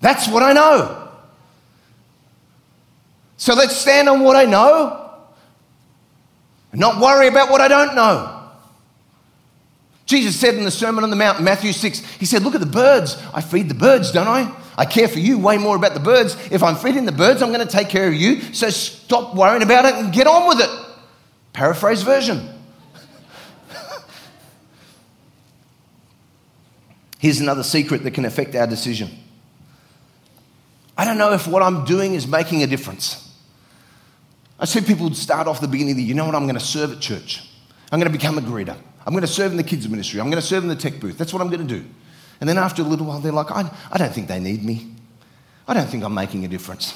That's 0.00 0.28
what 0.28 0.42
I 0.42 0.52
know. 0.52 1.08
So 3.36 3.54
let's 3.54 3.76
stand 3.76 4.08
on 4.08 4.20
what 4.20 4.36
I 4.36 4.44
know 4.44 4.99
and 6.72 6.80
not 6.80 7.00
worry 7.00 7.26
about 7.28 7.50
what 7.50 7.60
I 7.60 7.68
don't 7.68 7.94
know. 7.94 8.36
Jesus 10.06 10.38
said 10.38 10.54
in 10.56 10.64
the 10.64 10.70
Sermon 10.72 11.04
on 11.04 11.10
the 11.10 11.16
Mount, 11.16 11.40
Matthew 11.40 11.72
6, 11.72 12.00
He 12.16 12.26
said, 12.26 12.42
Look 12.42 12.54
at 12.54 12.60
the 12.60 12.66
birds. 12.66 13.16
I 13.32 13.40
feed 13.40 13.68
the 13.68 13.74
birds, 13.74 14.10
don't 14.10 14.26
I? 14.26 14.52
I 14.76 14.84
care 14.84 15.06
for 15.06 15.20
you 15.20 15.38
way 15.38 15.56
more 15.56 15.76
about 15.76 15.94
the 15.94 16.00
birds. 16.00 16.36
If 16.50 16.64
I'm 16.64 16.74
feeding 16.74 17.04
the 17.04 17.12
birds, 17.12 17.42
I'm 17.42 17.52
going 17.52 17.64
to 17.66 17.72
take 17.72 17.88
care 17.90 18.08
of 18.08 18.14
you. 18.14 18.40
So 18.52 18.70
stop 18.70 19.36
worrying 19.36 19.62
about 19.62 19.84
it 19.84 19.94
and 19.94 20.12
get 20.12 20.26
on 20.26 20.48
with 20.48 20.60
it. 20.60 20.70
Paraphrase 21.52 22.02
version. 22.02 22.48
Here's 27.18 27.40
another 27.40 27.62
secret 27.62 28.02
that 28.02 28.12
can 28.12 28.24
affect 28.24 28.56
our 28.56 28.66
decision. 28.66 29.10
I 30.96 31.04
don't 31.04 31.18
know 31.18 31.34
if 31.34 31.46
what 31.46 31.62
I'm 31.62 31.84
doing 31.84 32.14
is 32.14 32.26
making 32.26 32.64
a 32.64 32.66
difference. 32.66 33.29
I 34.60 34.66
see 34.66 34.82
people 34.82 35.12
start 35.14 35.48
off 35.48 35.60
the 35.62 35.68
beginning 35.68 35.92
of 35.92 35.96
the 35.96 36.02
year, 36.02 36.08
you 36.10 36.14
know 36.14 36.26
what, 36.26 36.34
I'm 36.34 36.44
going 36.44 36.54
to 36.54 36.60
serve 36.60 36.92
at 36.92 37.00
church. 37.00 37.42
I'm 37.90 37.98
going 37.98 38.12
to 38.12 38.16
become 38.16 38.36
a 38.36 38.42
greeter. 38.42 38.76
I'm 39.06 39.14
going 39.14 39.22
to 39.22 39.26
serve 39.26 39.50
in 39.50 39.56
the 39.56 39.64
kids' 39.64 39.88
ministry. 39.88 40.20
I'm 40.20 40.26
going 40.30 40.40
to 40.40 40.46
serve 40.46 40.62
in 40.62 40.68
the 40.68 40.76
tech 40.76 41.00
booth. 41.00 41.16
That's 41.16 41.32
what 41.32 41.40
I'm 41.40 41.48
going 41.48 41.66
to 41.66 41.80
do. 41.80 41.84
And 42.40 42.48
then 42.48 42.58
after 42.58 42.82
a 42.82 42.84
little 42.84 43.06
while, 43.06 43.20
they're 43.20 43.32
like, 43.32 43.50
I, 43.50 43.70
I 43.90 43.96
don't 43.96 44.12
think 44.12 44.28
they 44.28 44.38
need 44.38 44.62
me. 44.62 44.94
I 45.66 45.72
don't 45.72 45.88
think 45.88 46.04
I'm 46.04 46.14
making 46.14 46.44
a 46.44 46.48
difference. 46.48 46.94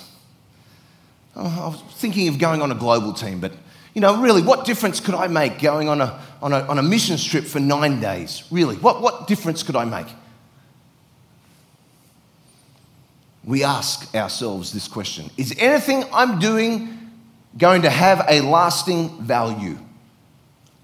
Oh, 1.34 1.46
I 1.46 1.66
was 1.68 1.82
thinking 1.96 2.28
of 2.28 2.38
going 2.38 2.60
on 2.60 2.70
a 2.70 2.74
global 2.74 3.12
team, 3.12 3.40
but 3.40 3.52
you 3.94 4.00
know, 4.00 4.20
really, 4.20 4.42
what 4.42 4.66
difference 4.66 5.00
could 5.00 5.14
I 5.14 5.28
make 5.28 5.60
going 5.60 5.88
on 5.88 6.00
a, 6.00 6.20
on 6.42 6.52
a, 6.52 6.60
on 6.60 6.78
a 6.78 6.82
mission 6.82 7.16
trip 7.16 7.44
for 7.44 7.60
nine 7.60 8.00
days? 8.00 8.42
Really, 8.50 8.76
what, 8.76 9.00
what 9.00 9.26
difference 9.26 9.62
could 9.62 9.76
I 9.76 9.84
make? 9.84 10.06
We 13.44 13.62
ask 13.62 14.14
ourselves 14.14 14.72
this 14.72 14.88
question 14.88 15.30
Is 15.36 15.54
anything 15.58 16.04
I'm 16.12 16.38
doing 16.38 17.03
going 17.56 17.82
to 17.82 17.90
have 17.90 18.24
a 18.28 18.40
lasting 18.40 19.22
value? 19.22 19.78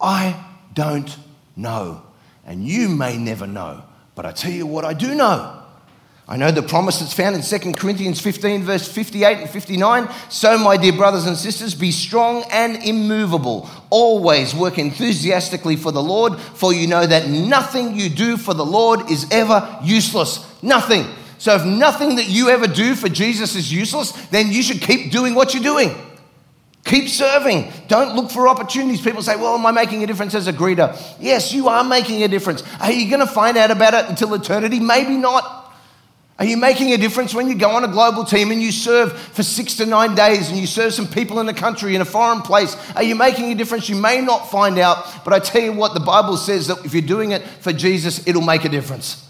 I 0.01 0.45
don't 0.75 1.15
know. 1.57 2.03
And 2.47 2.67
you 2.67 2.89
may 2.89 3.17
never 3.17 3.47
know. 3.47 3.83
But 4.15 4.27
I 4.27 4.33
tell 4.33 4.53
you 4.53 4.67
what 4.67 4.85
I 4.85 4.93
do 4.93 5.15
know. 5.15 5.61
I 6.31 6.37
know 6.37 6.53
the 6.53 6.63
promise 6.63 7.01
that's 7.01 7.13
found 7.13 7.35
in 7.35 7.43
2 7.43 7.73
Corinthians 7.73 8.21
15, 8.21 8.63
verse 8.63 8.87
58 8.87 9.39
and 9.39 9.51
59. 9.51 10.09
So, 10.29 10.59
my 10.59 10.77
dear 10.77 10.93
brothers 10.93 11.27
and 11.27 11.37
sisters, 11.37 11.75
be 11.75 11.91
strong 11.91 12.45
and 12.53 12.77
immovable. 12.85 13.69
Always 13.91 14.55
work 14.55 14.79
enthusiastically 14.79 15.75
for 15.75 15.91
the 15.91 16.03
Lord, 16.03 16.39
for 16.39 16.73
you 16.73 16.87
know 16.87 17.05
that 17.05 17.29
nothing 17.29 17.99
you 17.99 18.09
do 18.09 18.37
for 18.37 18.55
the 18.55 18.65
Lord 18.65 19.11
is 19.11 19.27
ever 19.33 19.81
useless. 19.83 20.47
Nothing. 20.63 21.07
So, 21.39 21.57
if 21.57 21.65
nothing 21.65 22.15
that 22.17 22.29
you 22.29 22.49
ever 22.49 22.69
do 22.69 22.95
for 22.95 23.09
Jesus 23.09 23.57
is 23.57 23.73
useless, 23.73 24.13
then 24.27 24.53
you 24.53 24.63
should 24.63 24.81
keep 24.81 25.11
doing 25.11 25.35
what 25.35 25.53
you're 25.53 25.65
doing. 25.65 25.97
Keep 26.91 27.09
serving. 27.09 27.71
Don't 27.87 28.17
look 28.17 28.33
for 28.33 28.49
opportunities. 28.49 29.01
People 29.01 29.23
say, 29.23 29.37
Well, 29.37 29.55
am 29.55 29.65
I 29.65 29.71
making 29.71 30.03
a 30.03 30.09
difference 30.09 30.35
as 30.35 30.49
a 30.49 30.53
greeter? 30.53 31.01
Yes, 31.21 31.53
you 31.53 31.69
are 31.69 31.85
making 31.85 32.25
a 32.25 32.29
difference. 32.29 32.65
Are 32.81 32.91
you 32.91 33.09
going 33.09 33.25
to 33.25 33.33
find 33.33 33.57
out 33.57 33.71
about 33.71 33.95
it 33.95 34.11
until 34.11 34.35
eternity? 34.35 34.81
Maybe 34.81 35.17
not. 35.17 35.73
Are 36.37 36.45
you 36.45 36.57
making 36.57 36.93
a 36.93 36.97
difference 36.97 37.33
when 37.33 37.47
you 37.47 37.55
go 37.55 37.71
on 37.71 37.85
a 37.85 37.89
global 37.89 38.25
team 38.25 38.51
and 38.51 38.61
you 38.61 38.73
serve 38.73 39.17
for 39.17 39.45
six 39.45 39.77
to 39.77 39.87
nine 39.87 40.17
days 40.17 40.49
and 40.49 40.59
you 40.59 40.67
serve 40.67 40.93
some 40.93 41.07
people 41.07 41.39
in 41.39 41.49
a 41.49 41.55
country, 41.55 41.95
in 41.95 42.01
a 42.01 42.05
foreign 42.05 42.41
place? 42.41 42.75
Are 42.97 43.05
you 43.05 43.15
making 43.15 43.53
a 43.53 43.55
difference? 43.55 43.89
You 43.89 43.95
may 43.95 44.21
not 44.21 44.51
find 44.51 44.77
out, 44.77 45.25
but 45.25 45.33
I 45.33 45.39
tell 45.39 45.63
you 45.63 45.73
what, 45.73 45.95
the 45.95 46.01
Bible 46.01 46.37
says 46.37 46.67
that 46.67 46.85
if 46.85 46.93
you're 46.93 47.03
doing 47.03 47.31
it 47.31 47.43
for 47.43 47.73
Jesus, 47.73 48.27
it'll 48.27 48.43
make 48.43 48.65
a 48.65 48.69
difference. 48.69 49.29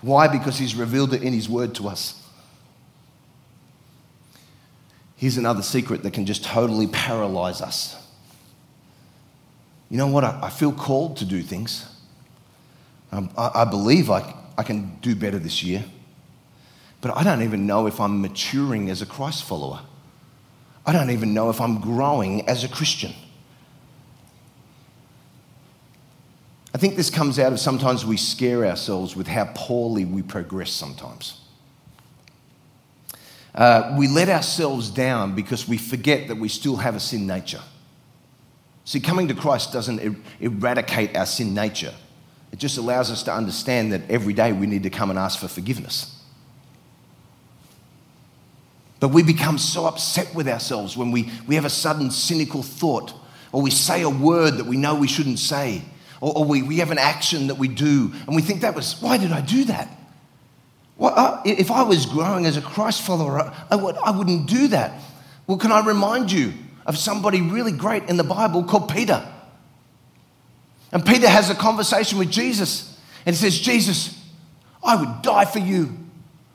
Why? 0.00 0.26
Because 0.26 0.58
He's 0.58 0.74
revealed 0.74 1.14
it 1.14 1.22
in 1.22 1.32
His 1.32 1.48
word 1.48 1.76
to 1.76 1.86
us. 1.86 2.20
Here's 5.16 5.38
another 5.38 5.62
secret 5.62 6.02
that 6.02 6.12
can 6.12 6.26
just 6.26 6.44
totally 6.44 6.86
paralyze 6.86 7.62
us. 7.62 7.96
You 9.88 9.96
know 9.96 10.08
what? 10.08 10.24
I, 10.24 10.50
feel 10.50 10.72
called 10.72 11.16
to 11.18 11.24
do 11.24 11.42
things. 11.42 11.86
Um, 13.12 13.30
I, 13.36 13.62
I 13.62 13.64
believe 13.64 14.10
I, 14.10 14.34
I 14.58 14.62
can 14.62 14.96
do 15.00 15.14
better 15.14 15.38
this 15.38 15.62
year. 15.62 15.84
But 17.00 17.16
I 17.16 17.22
don't 17.22 17.42
even 17.42 17.66
know 17.66 17.86
if 17.86 18.00
I'm 18.00 18.20
maturing 18.20 18.90
as 18.90 19.00
a 19.00 19.06
Christ 19.06 19.44
follower. 19.44 19.80
I 20.84 20.92
don't 20.92 21.10
even 21.10 21.32
know 21.34 21.50
if 21.50 21.60
I'm 21.60 21.80
growing 21.80 22.46
as 22.48 22.64
a 22.64 22.68
Christian. 22.68 23.12
I 26.74 26.78
think 26.78 26.96
this 26.96 27.08
comes 27.08 27.38
out 27.38 27.52
of 27.52 27.60
sometimes 27.60 28.04
we 28.04 28.18
scare 28.18 28.66
ourselves 28.66 29.16
with 29.16 29.28
how 29.28 29.50
poorly 29.54 30.04
we 30.04 30.20
progress 30.20 30.70
sometimes. 30.70 31.40
Uh, 33.56 33.94
we 33.98 34.06
let 34.06 34.28
ourselves 34.28 34.90
down 34.90 35.34
because 35.34 35.66
we 35.66 35.78
forget 35.78 36.28
that 36.28 36.36
we 36.36 36.48
still 36.48 36.76
have 36.76 36.94
a 36.94 37.00
sin 37.00 37.26
nature. 37.26 37.62
See, 38.84 39.00
coming 39.00 39.28
to 39.28 39.34
Christ 39.34 39.72
doesn't 39.72 40.00
er- 40.00 40.16
eradicate 40.40 41.16
our 41.16 41.26
sin 41.26 41.54
nature, 41.54 41.94
it 42.52 42.58
just 42.58 42.76
allows 42.76 43.10
us 43.10 43.22
to 43.24 43.32
understand 43.32 43.92
that 43.92 44.02
every 44.10 44.34
day 44.34 44.52
we 44.52 44.66
need 44.66 44.82
to 44.82 44.90
come 44.90 45.10
and 45.10 45.18
ask 45.18 45.40
for 45.40 45.48
forgiveness. 45.48 46.12
But 49.00 49.08
we 49.08 49.22
become 49.22 49.58
so 49.58 49.86
upset 49.86 50.34
with 50.34 50.48
ourselves 50.48 50.96
when 50.96 51.10
we, 51.10 51.30
we 51.46 51.54
have 51.54 51.64
a 51.64 51.70
sudden 51.70 52.10
cynical 52.10 52.62
thought, 52.62 53.14
or 53.52 53.62
we 53.62 53.70
say 53.70 54.02
a 54.02 54.10
word 54.10 54.58
that 54.58 54.66
we 54.66 54.76
know 54.76 54.94
we 54.94 55.08
shouldn't 55.08 55.38
say, 55.38 55.82
Or, 56.20 56.38
or 56.38 56.44
we, 56.44 56.62
we 56.62 56.78
have 56.78 56.90
an 56.90 56.98
action 56.98 57.48
that 57.48 57.56
we 57.56 57.68
do 57.68 58.12
and 58.26 58.36
we 58.36 58.42
think 58.42 58.60
that 58.60 58.74
was, 58.74 59.00
why 59.00 59.18
did 59.18 59.32
I 59.32 59.40
do 59.40 59.64
that? 59.64 59.88
If 60.98 61.70
I 61.70 61.82
was 61.82 62.06
growing 62.06 62.46
as 62.46 62.56
a 62.56 62.62
Christ 62.62 63.02
follower, 63.02 63.52
I, 63.70 63.76
would, 63.76 63.96
I 63.96 64.10
wouldn't 64.10 64.48
do 64.48 64.68
that. 64.68 65.00
Well, 65.46 65.58
can 65.58 65.70
I 65.70 65.84
remind 65.84 66.32
you 66.32 66.52
of 66.86 66.96
somebody 66.96 67.42
really 67.42 67.72
great 67.72 68.04
in 68.08 68.16
the 68.16 68.24
Bible 68.24 68.64
called 68.64 68.90
Peter? 68.90 69.26
And 70.92 71.04
Peter 71.04 71.28
has 71.28 71.50
a 71.50 71.54
conversation 71.54 72.18
with 72.18 72.30
Jesus 72.30 72.98
and 73.26 73.34
he 73.34 73.40
says, 73.40 73.58
Jesus, 73.58 74.18
I 74.82 74.96
would 74.96 75.22
die 75.22 75.44
for 75.44 75.58
you. 75.58 75.92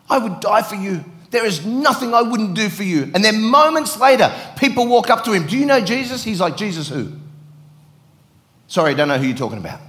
I 0.09 0.17
would 0.17 0.39
die 0.39 0.63
for 0.63 0.75
you. 0.75 1.03
There 1.29 1.45
is 1.45 1.65
nothing 1.65 2.13
I 2.13 2.21
wouldn't 2.21 2.55
do 2.55 2.67
for 2.69 2.83
you. 2.83 3.11
And 3.13 3.23
then 3.23 3.41
moments 3.41 3.97
later, 3.99 4.33
people 4.57 4.87
walk 4.87 5.09
up 5.09 5.23
to 5.25 5.31
him. 5.31 5.47
Do 5.47 5.57
you 5.57 5.65
know 5.65 5.79
Jesus? 5.79 6.23
He's 6.23 6.41
like, 6.41 6.57
Jesus 6.57 6.89
who? 6.89 7.13
Sorry, 8.67 8.91
I 8.91 8.93
don't 8.95 9.07
know 9.07 9.17
who 9.17 9.27
you're 9.27 9.37
talking 9.37 9.57
about. 9.57 9.79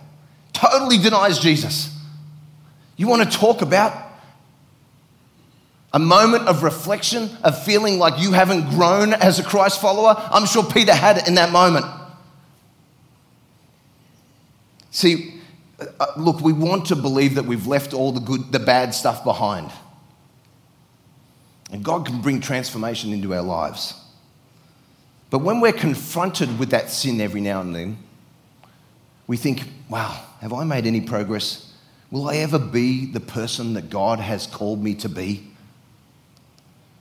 Totally 0.53 0.99
denies 0.99 1.39
Jesus. 1.39 1.97
You 2.97 3.09
want 3.09 3.29
to 3.31 3.39
talk 3.39 3.63
about 3.63 4.12
a 5.93 5.99
moment 5.99 6.49
of 6.49 6.63
reflection, 6.63 7.31
of 7.43 7.63
feeling 7.65 7.99
like 7.99 8.21
you 8.21 8.33
haven't 8.33 8.71
grown 8.71 9.13
as 9.13 9.39
a 9.39 9.45
Christ 9.45 9.81
follower? 9.81 10.15
I'm 10.17 10.47
sure 10.47 10.65
Peter 10.65 10.95
had 10.95 11.19
it 11.19 11.29
in 11.29 11.35
that 11.35 11.53
moment. 11.53 11.87
See, 14.91 15.41
uh, 15.79 16.07
look, 16.17 16.41
we 16.41 16.53
want 16.53 16.87
to 16.87 16.97
believe 16.97 17.35
that 17.35 17.45
we've 17.45 17.67
left 17.67 17.93
all 17.95 18.13
the 18.13 18.21
good, 18.21 18.53
the 18.53 18.59
bad 18.59 18.95
stuff 18.95 19.25
behind. 19.25 19.71
And 21.71 21.83
God 21.83 22.07
can 22.07 22.21
bring 22.21 22.41
transformation 22.41 23.13
into 23.13 23.35
our 23.35 23.43
lives. 23.43 23.95
But 25.31 25.39
when 25.39 25.61
we're 25.61 25.73
confronted 25.73 26.59
with 26.59 26.71
that 26.71 26.91
sin 26.91 27.21
every 27.21 27.41
now 27.41 27.63
and 27.63 27.75
then, 27.75 27.97
we 29.27 29.39
think, 29.39 29.63
wow, 29.89 30.23
have 30.41 30.53
I 30.53 30.65
made 30.65 30.87
any 30.87 31.01
progress? 31.01 31.73
Will 32.11 32.29
I 32.29 32.37
ever 32.37 32.59
be 32.59 33.07
the 33.07 33.21
person 33.21 33.73
that 33.75 33.89
God 33.89 34.19
has 34.19 34.47
called 34.47 34.85
me 34.85 34.95
to 34.97 35.09
be? 35.09 35.52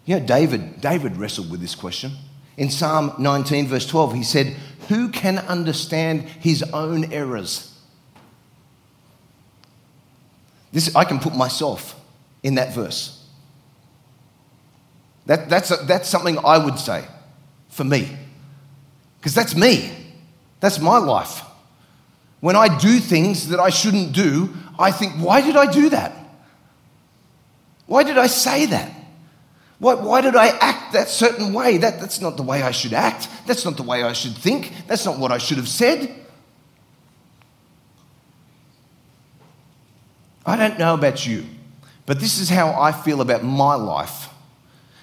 You 0.06 0.20
know, 0.20 0.26
David, 0.26 0.82
David 0.82 1.18
wrestled 1.18 1.52
with 1.52 1.62
this 1.62 1.76
question. 1.76 2.12
In 2.58 2.70
Psalm 2.70 3.14
19, 3.18 3.68
verse 3.68 3.86
12, 3.86 4.14
he 4.14 4.24
said, 4.24 4.48
Who 4.90 5.10
can 5.10 5.38
understand 5.40 6.24
his 6.24 6.64
own 6.74 7.12
errors? 7.12 7.80
This, 10.72 10.96
I 10.96 11.04
can 11.04 11.20
put 11.20 11.36
myself 11.36 12.00
in 12.44 12.56
that 12.56 12.74
verse. 12.74 13.26
That, 15.26 15.50
that's, 15.50 15.72
a, 15.72 15.78
that's 15.86 16.10
something 16.10 16.38
I 16.40 16.58
would 16.58 16.80
say 16.80 17.06
for 17.70 17.84
me. 17.84 18.18
Because 19.20 19.36
that's 19.36 19.56
me. 19.56 19.92
That's 20.60 20.80
my 20.80 20.98
life. 20.98 21.44
When 22.40 22.56
I 22.56 22.76
do 22.80 23.00
things 23.00 23.50
that 23.50 23.60
I 23.60 23.70
shouldn't 23.70 24.14
do, 24.14 24.54
I 24.80 24.92
think, 24.92 25.14
why 25.14 25.42
did 25.42 25.56
I 25.56 25.72
do 25.72 25.90
that? 25.90 26.18
Why 27.86 28.04
did 28.04 28.18
I 28.18 28.28
say 28.28 28.66
that? 28.68 28.92
Why, 29.82 29.96
why 29.96 30.22
did 30.22 30.36
I 30.36 30.50
act 30.50 30.94
that 30.94 31.10
certain 31.10 31.54
way? 31.54 31.78
That, 31.78 32.00
that's 32.00 32.22
not 32.22 32.38
the 32.38 32.44
way 32.44 32.62
I 32.62 32.70
should 32.70 32.94
act. 32.94 33.28
That's 33.48 33.66
not 33.66 33.78
the 33.78 33.84
way 33.84 34.04
I 34.04 34.14
should 34.14 34.36
think. 34.36 34.72
That's 34.86 35.04
not 35.08 35.18
what 35.18 35.32
I 35.32 35.40
should 35.40 35.58
have 35.58 35.68
said. 35.68 36.14
I 40.46 40.56
don't 40.56 40.78
know 40.78 40.94
about 40.94 41.26
you, 41.26 41.46
but 42.06 42.20
this 42.20 42.38
is 42.38 42.48
how 42.48 42.80
I 42.80 42.92
feel 42.92 43.22
about 43.22 43.44
my 43.44 43.74
life 43.74 44.30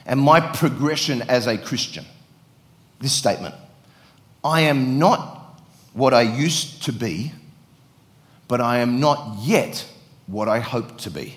and 0.07 0.21
my 0.21 0.39
progression 0.39 1.23
as 1.23 1.49
a 1.49 1.59
Christian. 1.59 2.05
This 3.01 3.13
statement 3.13 3.57
I 4.45 4.61
am 4.61 5.01
not 5.01 5.61
what 5.93 6.15
I 6.15 6.23
used 6.23 6.85
to 6.85 6.93
be, 6.93 7.33
but 8.47 8.61
I 8.61 8.79
am 8.79 9.01
not 9.01 9.39
yet 9.41 9.89
what 10.29 10.47
I 10.49 10.61
hope 10.61 10.99
to 10.99 11.11
be. 11.11 11.37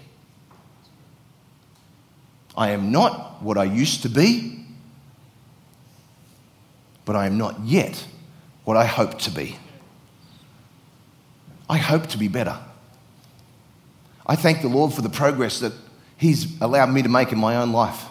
I 2.55 2.71
am 2.71 2.91
not 2.91 3.41
what 3.41 3.57
I 3.57 3.63
used 3.63 4.03
to 4.03 4.09
be, 4.09 4.65
but 7.05 7.15
I 7.15 7.25
am 7.25 7.37
not 7.37 7.59
yet 7.61 8.05
what 8.63 8.77
I 8.77 8.85
hope 8.85 9.19
to 9.19 9.31
be. 9.31 9.57
I 11.69 11.77
hope 11.77 12.07
to 12.07 12.17
be 12.17 12.27
better. 12.27 12.59
I 14.25 14.35
thank 14.35 14.61
the 14.61 14.67
Lord 14.67 14.93
for 14.93 15.01
the 15.01 15.09
progress 15.09 15.59
that 15.59 15.73
He's 16.17 16.61
allowed 16.61 16.91
me 16.91 17.01
to 17.01 17.09
make 17.09 17.31
in 17.31 17.39
my 17.39 17.55
own 17.55 17.71
life. 17.71 18.05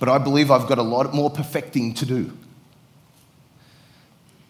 But 0.00 0.08
I 0.08 0.18
believe 0.18 0.50
I've 0.50 0.66
got 0.66 0.78
a 0.78 0.82
lot 0.82 1.14
more 1.14 1.30
perfecting 1.30 1.94
to 1.94 2.06
do. 2.06 2.36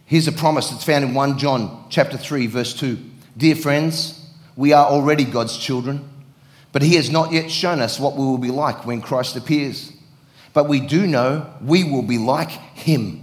Here's 0.07 0.29
a 0.29 0.33
promise 0.33 0.71
that's 0.71 0.85
found 0.85 1.05
in 1.05 1.15
1 1.15 1.39
John 1.39 1.87
chapter 1.91 2.17
3 2.17 2.47
verse 2.47 2.75
2. 2.75 2.99
Dear 3.37 3.55
friends, 3.55 4.27
we 4.57 4.73
are 4.73 4.87
already 4.87 5.25
God's 5.25 5.57
children, 5.59 6.09
but 6.73 6.83
he 6.83 6.97
has 6.97 7.11
not 7.11 7.33
yet 7.33 7.51
shown 7.51 7.81
us 7.81 8.01
what 8.01 8.17
we 8.17 8.25
will 8.25 8.39
be 8.39 8.51
like 8.51 8.87
when 8.87 9.01
Christ 9.01 9.37
appears. 9.37 9.93
But 10.53 10.69
we 10.69 10.81
do 10.81 11.07
know 11.07 11.47
we 11.63 11.85
will 11.85 12.03
be 12.03 12.19
like 12.19 12.51
him 12.51 13.23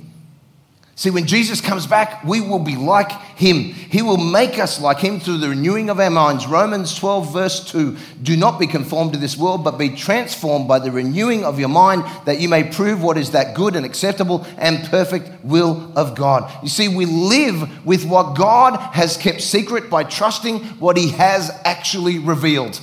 See, 1.00 1.12
when 1.12 1.28
Jesus 1.28 1.62
comes 1.62 1.88
back, 1.88 2.26
we 2.26 2.42
will 2.42 2.60
be 2.60 2.76
like 2.76 3.10
him. 3.38 3.56
He 3.64 4.02
will 4.02 4.18
make 4.18 4.60
us 4.60 4.82
like 4.82 5.00
him 5.00 5.22
through 5.22 5.38
the 5.38 5.48
renewing 5.48 5.90
of 5.90 5.98
our 5.98 6.10
minds. 6.10 6.46
Romans 6.46 6.94
12, 6.94 7.32
verse 7.32 7.72
2 7.72 7.96
Do 8.22 8.36
not 8.36 8.60
be 8.60 8.68
conformed 8.68 9.14
to 9.14 9.18
this 9.18 9.38
world, 9.38 9.64
but 9.64 9.78
be 9.78 9.96
transformed 9.96 10.68
by 10.68 10.80
the 10.80 10.92
renewing 10.92 11.46
of 11.46 11.58
your 11.58 11.70
mind, 11.70 12.04
that 12.26 12.42
you 12.42 12.50
may 12.50 12.66
prove 12.66 13.02
what 13.02 13.18
is 13.18 13.32
that 13.32 13.56
good 13.56 13.78
and 13.78 13.86
acceptable 13.86 14.46
and 14.58 14.84
perfect 14.90 15.46
will 15.46 15.90
of 15.96 16.16
God. 16.16 16.52
You 16.62 16.68
see, 16.68 16.90
we 16.90 17.06
live 17.06 17.86
with 17.86 18.04
what 18.04 18.36
God 18.36 18.78
has 18.94 19.16
kept 19.16 19.40
secret 19.40 19.90
by 19.90 20.04
trusting 20.04 20.60
what 20.82 20.98
he 20.98 21.12
has 21.12 21.50
actually 21.64 22.20
revealed. 22.20 22.82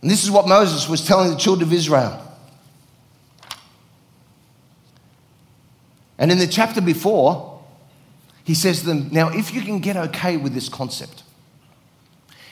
And 0.00 0.10
this 0.10 0.22
is 0.22 0.30
what 0.30 0.46
Moses 0.46 0.88
was 0.88 1.04
telling 1.06 1.30
the 1.30 1.36
children 1.36 1.68
of 1.68 1.72
Israel. 1.72 2.24
And 6.18 6.32
in 6.32 6.38
the 6.38 6.46
chapter 6.46 6.80
before, 6.80 7.62
he 8.44 8.54
says 8.54 8.80
to 8.80 8.86
them, 8.86 9.08
Now, 9.12 9.28
if 9.28 9.54
you 9.54 9.62
can 9.62 9.78
get 9.80 9.96
okay 9.96 10.36
with 10.36 10.54
this 10.54 10.68
concept, 10.68 11.22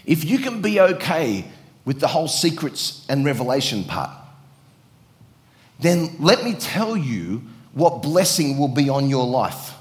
if 0.05 0.25
you 0.25 0.39
can 0.39 0.63
be 0.63 0.81
okay 0.81 1.45
with 1.85 2.01
the 2.01 2.09
whole 2.09 2.29
secrets 2.29 3.05
and 3.09 3.25
revelation 3.25 3.85
part, 3.85 4.11
then 5.81 6.17
let 6.19 6.45
me 6.45 6.55
tell 6.55 6.97
you 6.97 7.43
what 7.73 8.03
blessing 8.03 8.59
will 8.59 8.69
be 8.69 8.89
on 8.89 9.11
your 9.11 9.27
life. 9.27 9.73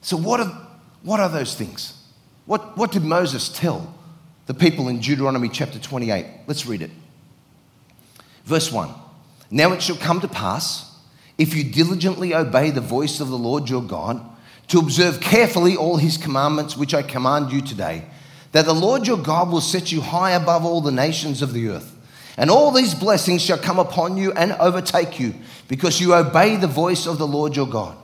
So, 0.00 0.16
what 0.16 0.40
are, 0.40 0.68
what 1.02 1.18
are 1.20 1.28
those 1.28 1.54
things? 1.54 2.00
What, 2.46 2.76
what 2.76 2.92
did 2.92 3.02
Moses 3.02 3.48
tell 3.48 3.95
the 4.46 4.54
people 4.54 4.88
in 4.88 5.00
Deuteronomy 5.00 5.48
chapter 5.48 5.78
28? 5.78 6.26
Let's 6.46 6.66
read 6.66 6.82
it. 6.82 6.90
Verse 8.44 8.72
1 8.72 8.88
Now 9.50 9.72
it 9.72 9.82
shall 9.82 9.96
come 9.96 10.20
to 10.20 10.28
pass 10.28 10.96
if 11.38 11.54
you 11.54 11.64
diligently 11.64 12.34
obey 12.34 12.70
the 12.70 12.80
voice 12.80 13.20
of 13.20 13.28
the 13.28 13.38
Lord 13.38 13.68
your 13.68 13.82
God, 13.82 14.24
to 14.68 14.78
observe 14.78 15.20
carefully 15.20 15.76
all 15.76 15.96
his 15.96 16.16
commandments 16.16 16.76
which 16.76 16.94
I 16.94 17.02
command 17.02 17.52
you 17.52 17.60
today, 17.60 18.04
that 18.52 18.64
the 18.64 18.74
Lord 18.74 19.06
your 19.06 19.18
God 19.18 19.50
will 19.50 19.60
set 19.60 19.92
you 19.92 20.00
high 20.00 20.32
above 20.32 20.64
all 20.64 20.80
the 20.80 20.90
nations 20.90 21.42
of 21.42 21.52
the 21.52 21.68
earth. 21.68 21.92
And 22.38 22.50
all 22.50 22.70
these 22.70 22.94
blessings 22.94 23.42
shall 23.42 23.58
come 23.58 23.78
upon 23.78 24.16
you 24.16 24.32
and 24.32 24.52
overtake 24.52 25.20
you, 25.20 25.34
because 25.68 26.00
you 26.00 26.14
obey 26.14 26.56
the 26.56 26.66
voice 26.66 27.06
of 27.06 27.18
the 27.18 27.26
Lord 27.26 27.54
your 27.54 27.68
God. 27.68 27.96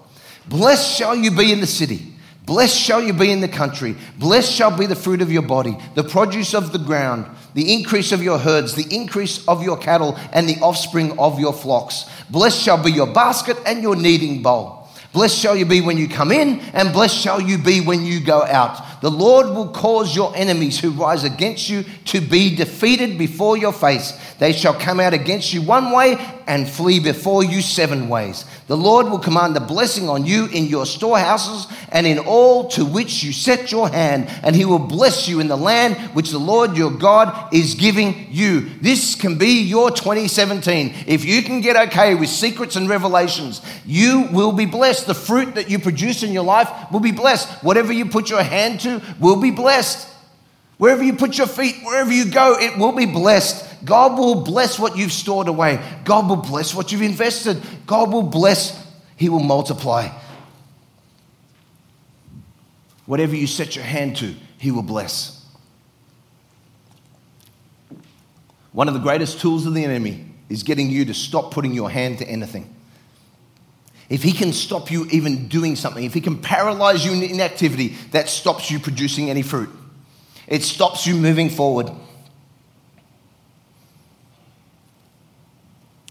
Blessed 0.46 0.96
shall 0.96 1.14
you 1.14 1.30
be 1.30 1.52
in 1.52 1.60
the 1.60 1.66
city. 1.66 2.11
Blessed 2.44 2.76
shall 2.76 3.02
you 3.02 3.12
be 3.12 3.30
in 3.30 3.40
the 3.40 3.48
country. 3.48 3.96
Blessed 4.18 4.52
shall 4.52 4.76
be 4.76 4.86
the 4.86 4.96
fruit 4.96 5.22
of 5.22 5.30
your 5.30 5.42
body, 5.42 5.78
the 5.94 6.02
produce 6.02 6.54
of 6.54 6.72
the 6.72 6.78
ground, 6.78 7.26
the 7.54 7.72
increase 7.72 8.10
of 8.10 8.22
your 8.22 8.38
herds, 8.38 8.74
the 8.74 8.94
increase 8.94 9.46
of 9.46 9.62
your 9.62 9.76
cattle, 9.76 10.18
and 10.32 10.48
the 10.48 10.58
offspring 10.60 11.18
of 11.18 11.38
your 11.38 11.52
flocks. 11.52 12.10
Blessed 12.30 12.60
shall 12.60 12.82
be 12.82 12.90
your 12.90 13.06
basket 13.06 13.56
and 13.64 13.82
your 13.82 13.94
kneading 13.94 14.42
bowl. 14.42 14.81
Blessed 15.12 15.38
shall 15.38 15.54
you 15.54 15.66
be 15.66 15.82
when 15.82 15.98
you 15.98 16.08
come 16.08 16.32
in, 16.32 16.60
and 16.72 16.92
blessed 16.92 17.16
shall 17.16 17.40
you 17.40 17.58
be 17.58 17.82
when 17.82 18.04
you 18.04 18.20
go 18.20 18.42
out. 18.44 19.00
The 19.02 19.10
Lord 19.10 19.48
will 19.48 19.68
cause 19.68 20.14
your 20.14 20.34
enemies 20.34 20.78
who 20.78 20.90
rise 20.92 21.24
against 21.24 21.68
you 21.68 21.84
to 22.06 22.20
be 22.20 22.54
defeated 22.54 23.18
before 23.18 23.56
your 23.56 23.72
face. 23.72 24.12
They 24.38 24.52
shall 24.52 24.74
come 24.74 25.00
out 25.00 25.12
against 25.12 25.52
you 25.52 25.60
one 25.60 25.90
way 25.90 26.16
and 26.46 26.68
flee 26.68 27.00
before 27.00 27.44
you 27.44 27.62
seven 27.62 28.08
ways. 28.08 28.44
The 28.68 28.76
Lord 28.76 29.06
will 29.06 29.18
command 29.18 29.54
the 29.54 29.60
blessing 29.60 30.08
on 30.08 30.24
you 30.24 30.46
in 30.46 30.66
your 30.66 30.86
storehouses 30.86 31.66
and 31.90 32.06
in 32.06 32.20
all 32.20 32.68
to 32.70 32.84
which 32.84 33.22
you 33.22 33.32
set 33.32 33.70
your 33.70 33.88
hand, 33.88 34.28
and 34.42 34.56
he 34.56 34.64
will 34.64 34.78
bless 34.78 35.28
you 35.28 35.40
in 35.40 35.48
the 35.48 35.56
land 35.56 35.96
which 36.14 36.30
the 36.30 36.38
Lord 36.38 36.76
your 36.76 36.90
God 36.90 37.52
is 37.52 37.74
giving 37.74 38.28
you. 38.30 38.70
This 38.80 39.14
can 39.14 39.36
be 39.36 39.62
your 39.62 39.90
2017. 39.90 40.94
If 41.06 41.24
you 41.24 41.42
can 41.42 41.60
get 41.60 41.88
okay 41.88 42.14
with 42.14 42.28
secrets 42.28 42.76
and 42.76 42.88
revelations, 42.88 43.60
you 43.84 44.28
will 44.32 44.52
be 44.52 44.64
blessed. 44.64 45.01
The 45.04 45.14
fruit 45.14 45.54
that 45.54 45.70
you 45.70 45.78
produce 45.78 46.22
in 46.22 46.32
your 46.32 46.44
life 46.44 46.68
will 46.90 47.00
be 47.00 47.12
blessed. 47.12 47.48
Whatever 47.62 47.92
you 47.92 48.06
put 48.06 48.30
your 48.30 48.42
hand 48.42 48.80
to 48.80 49.02
will 49.20 49.40
be 49.40 49.50
blessed. 49.50 50.08
Wherever 50.78 51.02
you 51.02 51.14
put 51.14 51.38
your 51.38 51.46
feet, 51.46 51.76
wherever 51.84 52.12
you 52.12 52.30
go, 52.30 52.56
it 52.58 52.76
will 52.76 52.92
be 52.92 53.06
blessed. 53.06 53.84
God 53.84 54.18
will 54.18 54.42
bless 54.42 54.78
what 54.78 54.96
you've 54.96 55.12
stored 55.12 55.46
away. 55.48 55.80
God 56.04 56.28
will 56.28 56.36
bless 56.36 56.74
what 56.74 56.90
you've 56.90 57.02
invested. 57.02 57.62
God 57.86 58.12
will 58.12 58.24
bless, 58.24 58.84
He 59.16 59.28
will 59.28 59.40
multiply. 59.40 60.08
Whatever 63.06 63.36
you 63.36 63.46
set 63.46 63.76
your 63.76 63.84
hand 63.84 64.16
to, 64.16 64.34
He 64.58 64.70
will 64.70 64.82
bless. 64.82 65.44
One 68.72 68.88
of 68.88 68.94
the 68.94 69.00
greatest 69.00 69.40
tools 69.40 69.66
of 69.66 69.74
the 69.74 69.84
enemy 69.84 70.24
is 70.48 70.62
getting 70.62 70.90
you 70.90 71.04
to 71.04 71.14
stop 71.14 71.52
putting 71.52 71.72
your 71.72 71.90
hand 71.90 72.18
to 72.18 72.26
anything. 72.26 72.71
If 74.12 74.22
he 74.22 74.32
can 74.32 74.52
stop 74.52 74.90
you 74.90 75.06
even 75.06 75.48
doing 75.48 75.74
something, 75.74 76.04
if 76.04 76.12
he 76.12 76.20
can 76.20 76.36
paralyze 76.36 77.02
you 77.02 77.14
in 77.14 77.22
inactivity, 77.22 77.96
that 78.10 78.28
stops 78.28 78.70
you 78.70 78.78
producing 78.78 79.30
any 79.30 79.40
fruit. 79.40 79.70
It 80.46 80.62
stops 80.62 81.06
you 81.06 81.14
moving 81.14 81.48
forward. 81.48 81.90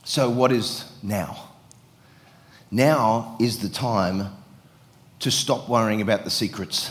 So, 0.03 0.31
what 0.31 0.51
is 0.51 0.91
now? 1.03 1.49
Now 2.71 3.37
is 3.39 3.59
the 3.59 3.69
time 3.69 4.35
to 5.19 5.29
stop 5.29 5.69
worrying 5.69 6.01
about 6.01 6.23
the 6.23 6.31
secrets. 6.31 6.89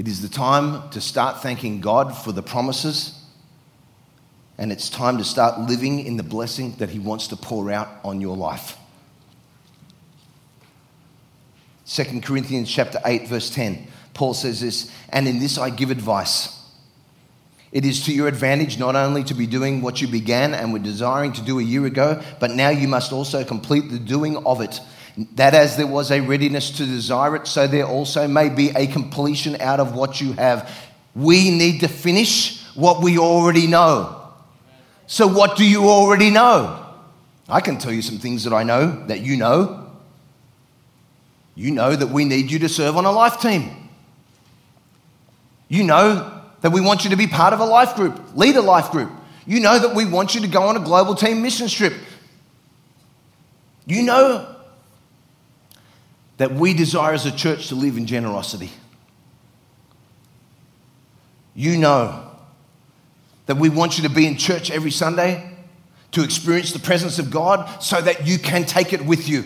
It 0.00 0.08
is 0.08 0.20
the 0.20 0.28
time 0.28 0.90
to 0.90 1.00
start 1.00 1.42
thanking 1.42 1.80
God 1.80 2.10
for 2.10 2.32
the 2.32 2.42
promises, 2.42 3.22
and 4.58 4.72
it's 4.72 4.90
time 4.90 5.16
to 5.18 5.24
start 5.24 5.60
living 5.60 6.04
in 6.04 6.16
the 6.16 6.24
blessing 6.24 6.74
that 6.78 6.90
He 6.90 6.98
wants 6.98 7.28
to 7.28 7.36
pour 7.36 7.70
out 7.70 7.88
on 8.02 8.20
your 8.20 8.36
life. 8.36 8.76
2 11.88 12.20
Corinthians 12.20 12.70
chapter 12.70 13.00
8 13.04 13.28
verse 13.28 13.50
10 13.50 13.86
Paul 14.14 14.34
says 14.34 14.60
this 14.60 14.90
and 15.10 15.28
in 15.28 15.38
this 15.38 15.58
I 15.58 15.70
give 15.70 15.90
advice 15.90 16.56
it 17.76 17.84
is 17.84 18.04
to 18.06 18.12
your 18.12 18.26
advantage 18.28 18.78
not 18.78 18.96
only 18.96 19.22
to 19.24 19.34
be 19.34 19.46
doing 19.46 19.82
what 19.82 20.00
you 20.00 20.08
began 20.08 20.54
and 20.54 20.72
were 20.72 20.78
desiring 20.78 21.32
to 21.34 21.42
do 21.42 21.58
a 21.58 21.62
year 21.62 21.84
ago, 21.84 22.22
but 22.40 22.52
now 22.52 22.70
you 22.70 22.88
must 22.88 23.12
also 23.12 23.44
complete 23.44 23.90
the 23.90 23.98
doing 23.98 24.36
of 24.46 24.62
it. 24.62 24.80
That 25.34 25.54
as 25.54 25.76
there 25.76 25.86
was 25.86 26.10
a 26.10 26.20
readiness 26.20 26.70
to 26.78 26.86
desire 26.86 27.36
it, 27.36 27.46
so 27.46 27.66
there 27.66 27.84
also 27.86 28.28
may 28.28 28.48
be 28.48 28.70
a 28.70 28.86
completion 28.86 29.60
out 29.60 29.78
of 29.78 29.94
what 29.94 30.22
you 30.22 30.32
have. 30.32 30.74
We 31.14 31.50
need 31.50 31.80
to 31.80 31.88
finish 31.88 32.64
what 32.74 33.02
we 33.02 33.18
already 33.18 33.66
know. 33.66 34.22
So, 35.06 35.26
what 35.26 35.58
do 35.58 35.68
you 35.68 35.88
already 35.88 36.30
know? 36.30 36.82
I 37.46 37.60
can 37.60 37.78
tell 37.78 37.92
you 37.92 38.02
some 38.02 38.18
things 38.18 38.44
that 38.44 38.52
I 38.52 38.62
know 38.62 39.06
that 39.06 39.20
you 39.20 39.36
know. 39.36 39.85
You 41.56 41.72
know 41.72 41.96
that 41.96 42.08
we 42.08 42.24
need 42.24 42.50
you 42.50 42.60
to 42.60 42.68
serve 42.68 42.96
on 42.96 43.04
a 43.04 43.10
life 43.10 43.40
team. 43.40 43.88
You 45.68 45.82
know 45.82 46.42
that 46.60 46.70
we 46.70 46.80
want 46.80 47.02
you 47.04 47.10
to 47.10 47.16
be 47.16 47.26
part 47.26 47.52
of 47.52 47.60
a 47.60 47.64
life 47.64 47.96
group, 47.96 48.36
lead 48.36 48.54
a 48.56 48.62
life 48.62 48.92
group. 48.92 49.10
You 49.46 49.60
know 49.60 49.78
that 49.78 49.94
we 49.94 50.04
want 50.04 50.34
you 50.34 50.42
to 50.42 50.48
go 50.48 50.62
on 50.62 50.76
a 50.76 50.80
global 50.80 51.14
team 51.14 51.42
mission 51.42 51.66
trip. 51.66 51.94
You 53.86 54.02
know 54.02 54.54
that 56.36 56.52
we 56.52 56.74
desire 56.74 57.14
as 57.14 57.24
a 57.24 57.32
church 57.32 57.68
to 57.68 57.74
live 57.74 57.96
in 57.96 58.06
generosity. 58.06 58.70
You 61.54 61.78
know 61.78 62.30
that 63.46 63.56
we 63.56 63.70
want 63.70 63.96
you 63.96 64.06
to 64.06 64.14
be 64.14 64.26
in 64.26 64.36
church 64.36 64.70
every 64.70 64.90
Sunday 64.90 65.52
to 66.12 66.22
experience 66.22 66.72
the 66.72 66.78
presence 66.78 67.18
of 67.18 67.30
God 67.30 67.82
so 67.82 68.00
that 68.00 68.26
you 68.26 68.38
can 68.38 68.64
take 68.64 68.92
it 68.92 69.04
with 69.04 69.28
you, 69.28 69.44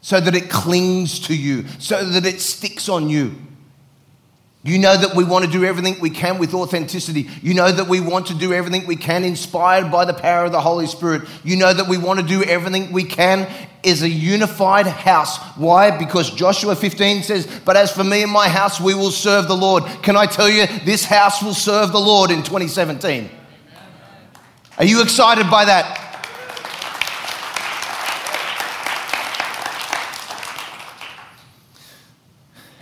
so 0.00 0.20
that 0.20 0.34
it 0.34 0.50
clings 0.50 1.20
to 1.20 1.36
you, 1.36 1.66
so 1.78 2.04
that 2.04 2.26
it 2.26 2.40
sticks 2.40 2.88
on 2.88 3.08
you. 3.08 3.34
You 4.62 4.78
know 4.78 4.94
that 4.94 5.16
we 5.16 5.24
want 5.24 5.46
to 5.46 5.50
do 5.50 5.64
everything 5.64 5.98
we 6.00 6.10
can 6.10 6.38
with 6.38 6.52
authenticity. 6.52 7.30
You 7.40 7.54
know 7.54 7.72
that 7.72 7.88
we 7.88 8.00
want 8.00 8.26
to 8.26 8.34
do 8.34 8.52
everything 8.52 8.86
we 8.86 8.96
can 8.96 9.24
inspired 9.24 9.90
by 9.90 10.04
the 10.04 10.12
power 10.12 10.44
of 10.44 10.52
the 10.52 10.60
Holy 10.60 10.86
Spirit. 10.86 11.22
You 11.42 11.56
know 11.56 11.72
that 11.72 11.88
we 11.88 11.96
want 11.96 12.20
to 12.20 12.26
do 12.26 12.42
everything 12.42 12.92
we 12.92 13.04
can 13.04 13.50
as 13.82 14.02
a 14.02 14.08
unified 14.08 14.86
house. 14.86 15.38
Why? 15.56 15.96
Because 15.96 16.30
Joshua 16.30 16.76
15 16.76 17.22
says, 17.22 17.60
But 17.64 17.78
as 17.78 17.90
for 17.90 18.04
me 18.04 18.22
and 18.22 18.30
my 18.30 18.48
house, 18.48 18.78
we 18.78 18.92
will 18.92 19.10
serve 19.10 19.48
the 19.48 19.56
Lord. 19.56 19.84
Can 20.02 20.14
I 20.14 20.26
tell 20.26 20.48
you, 20.48 20.66
this 20.84 21.06
house 21.06 21.42
will 21.42 21.54
serve 21.54 21.92
the 21.92 22.00
Lord 22.00 22.30
in 22.30 22.42
2017? 22.42 23.30
Are 24.76 24.84
you 24.84 25.00
excited 25.00 25.50
by 25.50 25.64
that? 25.64 25.99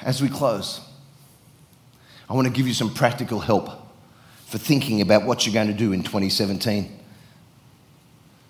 As 0.08 0.22
we 0.22 0.30
close, 0.30 0.80
I 2.30 2.32
want 2.32 2.46
to 2.46 2.52
give 2.52 2.66
you 2.66 2.72
some 2.72 2.94
practical 2.94 3.40
help 3.40 3.68
for 4.46 4.56
thinking 4.56 5.02
about 5.02 5.26
what 5.26 5.44
you're 5.44 5.52
going 5.52 5.66
to 5.66 5.74
do 5.74 5.92
in 5.92 6.02
2017. 6.02 6.98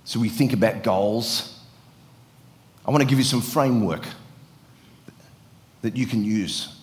So 0.05 0.21
we 0.21 0.29
think 0.29 0.53
about 0.53 0.85
goals. 0.85 1.61
I 2.87 2.93
want 2.93 3.03
to 3.03 3.09
give 3.09 3.19
you 3.19 3.25
some 3.25 3.41
framework 3.41 4.07
that 5.83 5.97
you 5.97 6.07
can 6.07 6.23
use 6.23 6.79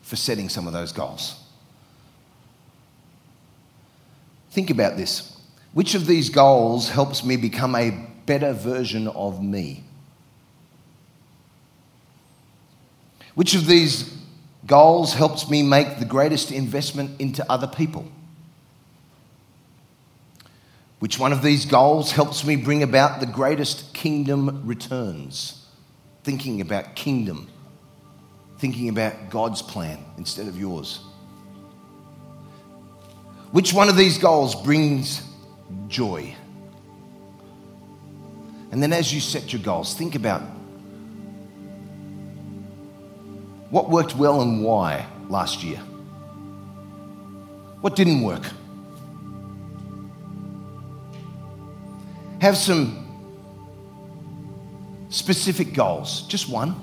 for 0.00 0.16
setting 0.16 0.48
some 0.48 0.66
of 0.66 0.72
those 0.72 0.90
goals. 0.90 1.44
Think 4.52 4.70
about 4.70 4.96
this. 4.96 5.38
Which 5.74 5.94
of 5.94 6.06
these 6.06 6.30
goals 6.30 6.88
helps 6.88 7.22
me 7.24 7.36
become 7.36 7.74
a 7.74 7.90
better 8.24 8.54
version 8.54 9.06
of 9.08 9.44
me? 9.44 9.84
Which 13.38 13.54
of 13.54 13.68
these 13.68 14.18
Goals 14.68 15.14
helps 15.14 15.48
me 15.48 15.62
make 15.62 15.98
the 15.98 16.04
greatest 16.04 16.52
investment 16.52 17.18
into 17.20 17.50
other 17.50 17.66
people. 17.66 18.06
Which 20.98 21.18
one 21.18 21.32
of 21.32 21.42
these 21.42 21.64
goals 21.64 22.12
helps 22.12 22.44
me 22.44 22.56
bring 22.56 22.82
about 22.82 23.20
the 23.20 23.26
greatest 23.26 23.94
kingdom 23.94 24.66
returns? 24.66 25.64
Thinking 26.22 26.60
about 26.60 26.96
kingdom, 26.96 27.48
thinking 28.58 28.90
about 28.90 29.30
God's 29.30 29.62
plan 29.62 30.04
instead 30.18 30.48
of 30.48 30.58
yours. 30.58 30.98
Which 33.52 33.72
one 33.72 33.88
of 33.88 33.96
these 33.96 34.18
goals 34.18 34.54
brings 34.54 35.22
joy? 35.86 36.34
And 38.70 38.82
then 38.82 38.92
as 38.92 39.14
you 39.14 39.20
set 39.20 39.50
your 39.50 39.62
goals, 39.62 39.94
think 39.94 40.14
about 40.14 40.42
What 43.70 43.90
worked 43.90 44.16
well 44.16 44.40
and 44.40 44.62
why 44.64 45.06
last 45.28 45.62
year? 45.62 45.78
What 47.80 47.94
didn't 47.94 48.22
work? 48.22 48.42
Have 52.40 52.56
some 52.56 53.04
specific 55.10 55.74
goals, 55.74 56.22
just 56.22 56.48
one, 56.48 56.74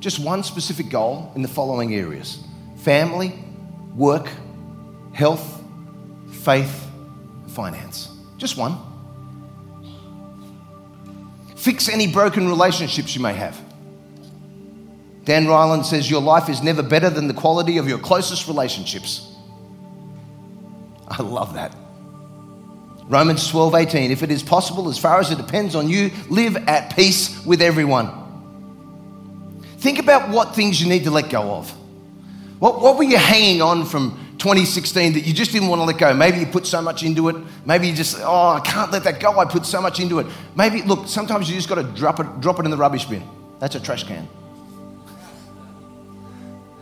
just 0.00 0.18
one 0.18 0.42
specific 0.42 0.90
goal 0.90 1.32
in 1.34 1.42
the 1.42 1.48
following 1.48 1.94
areas 1.94 2.44
family, 2.76 3.34
work, 3.94 4.28
health, 5.12 5.62
faith, 6.30 6.86
finance. 7.48 8.08
Just 8.36 8.56
one. 8.56 8.78
Fix 11.56 11.88
any 11.88 12.06
broken 12.06 12.48
relationships 12.48 13.16
you 13.16 13.20
may 13.20 13.34
have. 13.34 13.60
Dan 15.28 15.44
Reiland 15.44 15.84
says, 15.84 16.10
Your 16.10 16.22
life 16.22 16.48
is 16.48 16.62
never 16.62 16.82
better 16.82 17.10
than 17.10 17.28
the 17.28 17.34
quality 17.34 17.76
of 17.76 17.86
your 17.86 17.98
closest 17.98 18.48
relationships. 18.48 19.30
I 21.06 21.22
love 21.22 21.52
that. 21.52 21.76
Romans 23.04 23.46
12, 23.46 23.74
18. 23.74 24.10
If 24.10 24.22
it 24.22 24.30
is 24.30 24.42
possible, 24.42 24.88
as 24.88 24.96
far 24.96 25.20
as 25.20 25.30
it 25.30 25.36
depends 25.36 25.74
on 25.74 25.86
you, 25.86 26.10
live 26.30 26.56
at 26.56 26.96
peace 26.96 27.44
with 27.44 27.60
everyone. 27.60 28.10
Think 29.76 29.98
about 29.98 30.30
what 30.30 30.54
things 30.54 30.80
you 30.80 30.88
need 30.88 31.04
to 31.04 31.10
let 31.10 31.28
go 31.28 31.42
of. 31.56 31.70
What, 32.58 32.80
what 32.80 32.96
were 32.96 33.04
you 33.04 33.18
hanging 33.18 33.60
on 33.60 33.84
from 33.84 34.12
2016 34.38 35.12
that 35.12 35.26
you 35.26 35.34
just 35.34 35.52
didn't 35.52 35.68
want 35.68 35.80
to 35.80 35.84
let 35.84 35.98
go? 35.98 36.14
Maybe 36.14 36.38
you 36.38 36.46
put 36.46 36.66
so 36.66 36.80
much 36.80 37.02
into 37.02 37.28
it. 37.28 37.36
Maybe 37.66 37.88
you 37.88 37.94
just, 37.94 38.16
oh, 38.20 38.48
I 38.48 38.60
can't 38.60 38.90
let 38.90 39.04
that 39.04 39.20
go. 39.20 39.38
I 39.38 39.44
put 39.44 39.66
so 39.66 39.82
much 39.82 40.00
into 40.00 40.20
it. 40.20 40.26
Maybe, 40.56 40.80
look, 40.80 41.06
sometimes 41.06 41.50
you 41.50 41.56
just 41.56 41.68
got 41.68 41.74
to 41.74 41.82
drop 41.82 42.18
it, 42.18 42.40
drop 42.40 42.58
it 42.60 42.64
in 42.64 42.70
the 42.70 42.78
rubbish 42.78 43.04
bin. 43.04 43.22
That's 43.60 43.74
a 43.74 43.80
trash 43.80 44.04
can. 44.04 44.26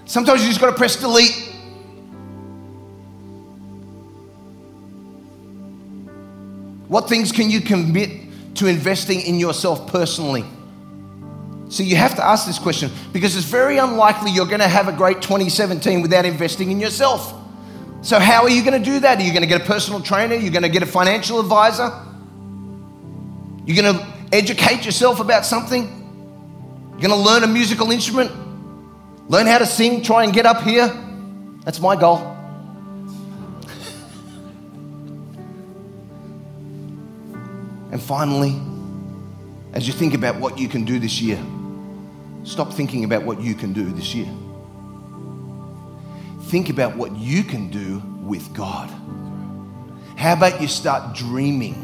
Sometimes 0.07 0.43
you 0.43 0.49
just 0.49 0.61
got 0.61 0.71
to 0.71 0.77
press 0.77 0.97
delete. 0.97 1.53
What 6.87 7.09
things 7.09 7.33
can 7.33 7.51
you 7.51 7.61
commit 7.61 8.55
to 8.55 8.69
investing 8.69 9.21
in 9.21 9.41
yourself 9.41 9.91
personally? 9.91 10.45
So 11.69 11.83
you 11.83 11.97
have 11.97 12.15
to 12.15 12.25
ask 12.25 12.47
this 12.47 12.61
question 12.61 12.93
because 13.13 13.37
it's 13.37 13.45
very 13.45 13.79
unlikely 13.79 14.31
you're 14.31 14.47
going 14.47 14.61
to 14.61 14.69
have 14.69 14.87
a 14.87 14.93
great 14.93 15.21
2017 15.21 16.01
without 16.01 16.25
investing 16.25 16.71
in 16.71 16.79
yourself. 16.79 17.35
So, 18.03 18.21
how 18.21 18.43
are 18.43 18.51
you 18.51 18.63
going 18.63 18.81
to 18.81 18.85
do 18.85 19.01
that? 19.01 19.19
Are 19.19 19.23
you 19.23 19.33
going 19.33 19.43
to 19.43 19.49
get 19.49 19.63
a 19.63 19.65
personal 19.65 20.01
trainer? 20.01 20.37
You're 20.37 20.53
going 20.53 20.63
to 20.63 20.69
get 20.69 20.85
a 20.85 20.87
financial 20.87 21.41
advisor? 21.41 21.91
You're 23.65 23.83
going 23.83 23.99
to 23.99 24.07
educate 24.31 24.85
yourself 24.85 25.19
about 25.19 25.45
something? 25.45 25.83
You're 26.93 27.09
going 27.09 27.11
to 27.11 27.17
learn 27.17 27.43
a 27.43 27.49
musical 27.49 27.91
instrument? 27.91 28.31
Learn 29.29 29.47
how 29.47 29.59
to 29.59 29.67
sing, 29.67 30.03
try 30.03 30.23
and 30.25 30.33
get 30.33 30.47
up 30.47 30.63
here. 30.63 30.87
That's 31.65 31.81
my 31.81 31.97
goal. 31.97 32.19
and 37.91 38.01
finally, 38.01 38.61
as 39.73 39.89
you 39.89 39.93
think 39.93 40.15
about 40.15 40.39
what 40.39 40.59
you 40.59 40.69
can 40.69 40.85
do 40.85 41.01
this 41.01 41.21
year, 41.21 41.43
stop 42.45 42.73
thinking 42.73 43.03
about 43.05 43.25
what 43.25 43.41
you 43.41 43.55
can 43.55 43.73
do 43.73 43.91
this 43.93 44.15
year. 44.15 44.29
think 46.45 46.71
about 46.71 46.97
what 46.97 47.11
you 47.17 47.43
can 47.43 47.69
do 47.71 48.01
with 48.21 48.55
God. 48.55 48.89
How 50.17 50.35
about 50.35 50.61
you 50.61 50.69
start 50.69 51.17
dreaming? 51.17 51.75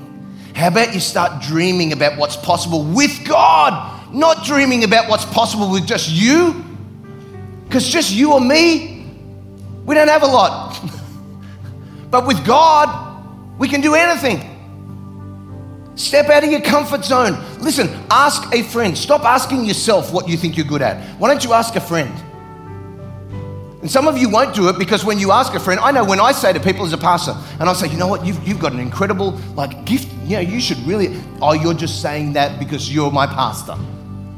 How 0.54 0.68
about 0.68 0.94
you 0.94 1.00
start 1.00 1.42
dreaming 1.42 1.92
about 1.92 2.16
what's 2.16 2.36
possible 2.36 2.84
with 2.84 3.26
God, 3.26 4.14
not 4.14 4.44
dreaming 4.44 4.84
about 4.84 5.08
what's 5.08 5.24
possible 5.24 5.72
with 5.72 5.84
just 5.84 6.08
you? 6.08 6.71
Because 7.72 7.88
just 7.88 8.12
you 8.12 8.34
or 8.34 8.40
me, 8.42 9.06
we 9.86 9.94
don't 9.94 10.08
have 10.08 10.22
a 10.22 10.26
lot. 10.26 10.78
but 12.10 12.26
with 12.26 12.44
God, 12.44 13.58
we 13.58 13.66
can 13.66 13.80
do 13.80 13.94
anything. 13.94 14.46
Step 15.94 16.28
out 16.28 16.44
of 16.44 16.50
your 16.50 16.60
comfort 16.60 17.02
zone. 17.02 17.42
Listen, 17.60 17.88
ask 18.10 18.54
a 18.54 18.62
friend. 18.62 18.96
Stop 18.96 19.24
asking 19.24 19.64
yourself 19.64 20.12
what 20.12 20.28
you 20.28 20.36
think 20.36 20.58
you're 20.58 20.66
good 20.66 20.82
at. 20.82 21.18
Why 21.18 21.30
don't 21.30 21.42
you 21.42 21.54
ask 21.54 21.74
a 21.74 21.80
friend? 21.80 22.12
And 23.80 23.90
some 23.90 24.06
of 24.06 24.18
you 24.18 24.28
won't 24.28 24.54
do 24.54 24.68
it 24.68 24.78
because 24.78 25.02
when 25.06 25.18
you 25.18 25.32
ask 25.32 25.54
a 25.54 25.60
friend, 25.60 25.80
I 25.80 25.92
know 25.92 26.04
when 26.04 26.20
I 26.20 26.32
say 26.32 26.52
to 26.52 26.60
people 26.60 26.84
as 26.84 26.92
a 26.92 26.98
pastor, 26.98 27.34
and 27.58 27.70
I'll 27.70 27.74
say, 27.74 27.88
you 27.88 27.96
know 27.96 28.06
what, 28.06 28.26
you've, 28.26 28.46
you've 28.46 28.60
got 28.60 28.74
an 28.74 28.80
incredible 28.80 29.30
like 29.54 29.86
gift. 29.86 30.12
You 30.24 30.36
know, 30.36 30.40
you 30.40 30.60
should 30.60 30.76
really, 30.80 31.18
oh, 31.40 31.54
you're 31.54 31.72
just 31.72 32.02
saying 32.02 32.34
that 32.34 32.58
because 32.58 32.94
you're 32.94 33.10
my 33.10 33.26
pastor. 33.26 33.76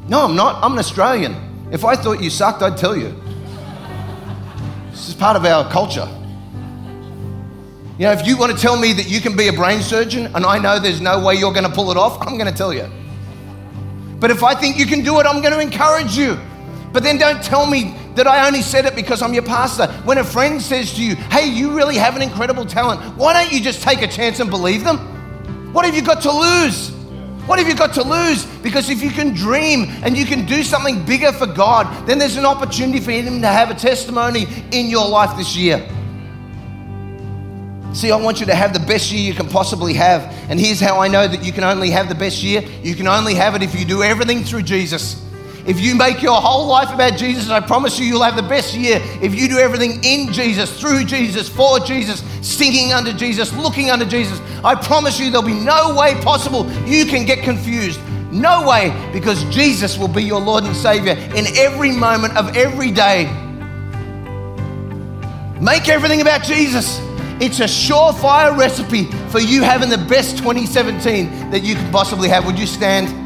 No, 0.07 0.25
I'm 0.25 0.37
not. 0.37 0.63
I'm 0.63 0.75
an 0.75 0.79
Australian. 0.79 1.54
If 1.75 1.85
I 1.85 1.97
thought 1.97 2.23
you 2.23 2.31
sucked, 2.31 2.63
I'd 2.63 2.77
tell 2.77 2.97
you. 2.97 3.21
This 4.93 5.09
is 5.09 5.15
part 5.15 5.37
of 5.37 5.45
our 5.45 5.69
culture. 5.73 6.09
You 7.99 8.07
know, 8.07 8.13
if 8.13 8.25
you 8.25 8.39
want 8.39 8.53
to 8.53 8.59
tell 8.59 8.79
me 8.79 8.93
that 8.93 9.09
you 9.09 9.21
can 9.21 9.37
be 9.37 9.49
a 9.49 9.53
brain 9.53 9.83
surgeon 9.83 10.27
and 10.37 10.47
I 10.47 10.57
know 10.59 10.79
there's 10.79 11.01
no 11.01 11.19
way 11.19 11.35
you're 11.35 11.53
going 11.53 11.69
to 11.69 11.75
pull 11.75 11.91
it 11.91 11.97
off, 11.97 12.25
I'm 12.25 12.39
going 12.39 12.49
to 12.49 12.57
tell 12.57 12.73
you. 12.73 12.89
But 14.21 14.31
if 14.31 14.45
I 14.45 14.55
think 14.55 14.79
you 14.79 14.87
can 14.87 15.03
do 15.03 15.19
it, 15.19 15.27
I'm 15.27 15.43
going 15.43 15.53
to 15.53 15.59
encourage 15.59 16.17
you. 16.17 16.39
But 16.93 17.03
then 17.03 17.19
don't 17.19 17.43
tell 17.43 17.67
me 17.67 17.97
that 18.15 18.29
I 18.29 18.47
only 18.47 18.63
said 18.63 18.85
it 18.85 18.95
because 18.95 19.21
I'm 19.21 19.35
your 19.35 19.43
pastor. 19.43 19.89
When 20.05 20.19
a 20.19 20.25
friend 20.25 20.63
says 20.63 20.95
to 20.95 21.03
you, 21.03 21.17
hey, 21.17 21.49
you 21.49 21.77
really 21.77 21.97
have 21.97 22.15
an 22.15 22.23
incredible 22.23 22.67
talent, 22.67 23.01
why 23.17 23.33
don't 23.33 23.53
you 23.53 23.61
just 23.61 23.83
take 23.83 24.01
a 24.01 24.07
chance 24.07 24.39
and 24.39 24.49
believe 24.49 24.85
them? 24.85 24.99
What 25.73 25.85
have 25.87 25.97
you 25.97 26.03
got 26.03 26.23
to 26.23 26.31
lose? 26.31 26.94
What 27.47 27.59
have 27.59 27.69
you 27.69 27.75
got 27.75 27.93
to 27.95 28.03
lose? 28.03 28.47
Because 28.63 28.89
if 28.89 29.03
you 29.03 29.11
can 29.11 29.35
dream 29.35 29.91
and 30.03 30.17
you 30.17 30.25
can 30.25 30.47
do 30.47 30.63
something 30.63 31.05
bigger 31.05 31.31
for 31.31 31.47
God, 31.47 32.07
then 32.07 32.19
there's 32.19 32.37
an 32.37 32.47
opportunity 32.47 33.01
for 33.01 33.11
Him 33.11 33.43
to 33.43 33.49
have 33.49 33.71
a 33.71 33.75
testimony 33.75 34.47
in 34.73 34.89
your 34.89 35.07
life 35.07 35.37
this 35.37 35.55
year. 35.55 35.87
See, 37.93 38.11
I 38.11 38.17
want 38.17 38.41
you 38.41 38.47
to 38.47 38.55
have 38.55 38.73
the 38.73 38.81
best 38.81 39.13
year 39.13 39.21
you 39.21 39.35
can 39.35 39.49
possibly 39.49 39.95
have. 39.95 40.23
And 40.51 40.59
here's 40.59 40.81
how 40.81 41.01
I 41.01 41.07
know 41.07 41.29
that 41.29 41.45
you 41.45 41.53
can 41.53 41.65
only 41.65 41.91
have 41.91 42.09
the 42.09 42.15
best 42.15 42.43
year 42.43 42.63
you 42.83 42.97
can 42.97 43.07
only 43.07 43.35
have 43.35 43.55
it 43.55 43.63
if 43.63 43.79
you 43.79 43.85
do 43.85 44.03
everything 44.03 44.43
through 44.43 44.63
Jesus. 44.63 45.24
If 45.67 45.81
you 45.81 45.95
make 45.95 46.21
your 46.21 46.39
whole 46.41 46.67
life 46.67 46.93
about 46.93 47.19
Jesus, 47.19 47.49
I 47.49 47.61
promise 47.61 47.99
you, 47.99 48.05
you'll 48.05 48.23
have 48.23 48.37
the 48.37 48.43
best 48.43 48.75
year. 48.75 49.01
If 49.23 49.35
you 49.35 49.49
do 49.49 49.59
everything 49.59 50.05
in 50.05 50.31
Jesus, 50.31 50.79
through 50.79 51.05
Jesus, 51.05 51.49
for 51.49 51.81
Jesus, 51.81 52.23
singing 52.43 52.93
under 52.93 53.13
Jesus, 53.15 53.51
looking 53.55 53.91
under 53.91 54.05
Jesus, 54.05 54.41
I 54.63 54.75
promise 54.75 55.19
you, 55.19 55.31
there'll 55.31 55.47
be 55.47 55.55
no 55.55 55.95
way 55.95 56.15
possible 56.21 56.71
you 56.83 57.07
can 57.07 57.25
get 57.25 57.43
confused. 57.43 57.99
No 58.31 58.67
way, 58.69 58.93
because 59.13 59.43
Jesus 59.45 59.97
will 59.97 60.09
be 60.09 60.23
your 60.23 60.41
Lord 60.41 60.65
and 60.65 60.77
Savior 60.77 61.13
in 61.13 61.47
every 61.57 61.93
moment 61.93 62.37
of 62.37 62.57
every 62.57 62.91
day. 62.91 63.25
Make 65.61 65.89
everything 65.89 66.21
about 66.21 66.43
Jesus. 66.43 67.01
It's 67.41 67.61
a 67.61 67.65
surefire 67.65 68.57
recipe 68.57 69.05
for 69.31 69.41
you 69.41 69.63
having 69.63 69.89
the 69.89 69.99
best 69.99 70.37
2017 70.39 71.51
that 71.51 71.63
you 71.63 71.75
can 71.75 71.91
possibly 71.91 72.29
have. 72.29 72.45
Would 72.45 72.59
you 72.59 72.67
stand? 72.67 73.24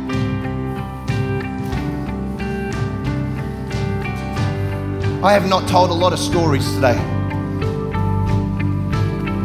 I 5.21 5.33
have 5.33 5.49
not 5.49 5.69
told 5.69 5.91
a 5.91 5.95
lot 5.95 6.13
of 6.13 6.21
stories 6.21 6.65
today 6.75 6.95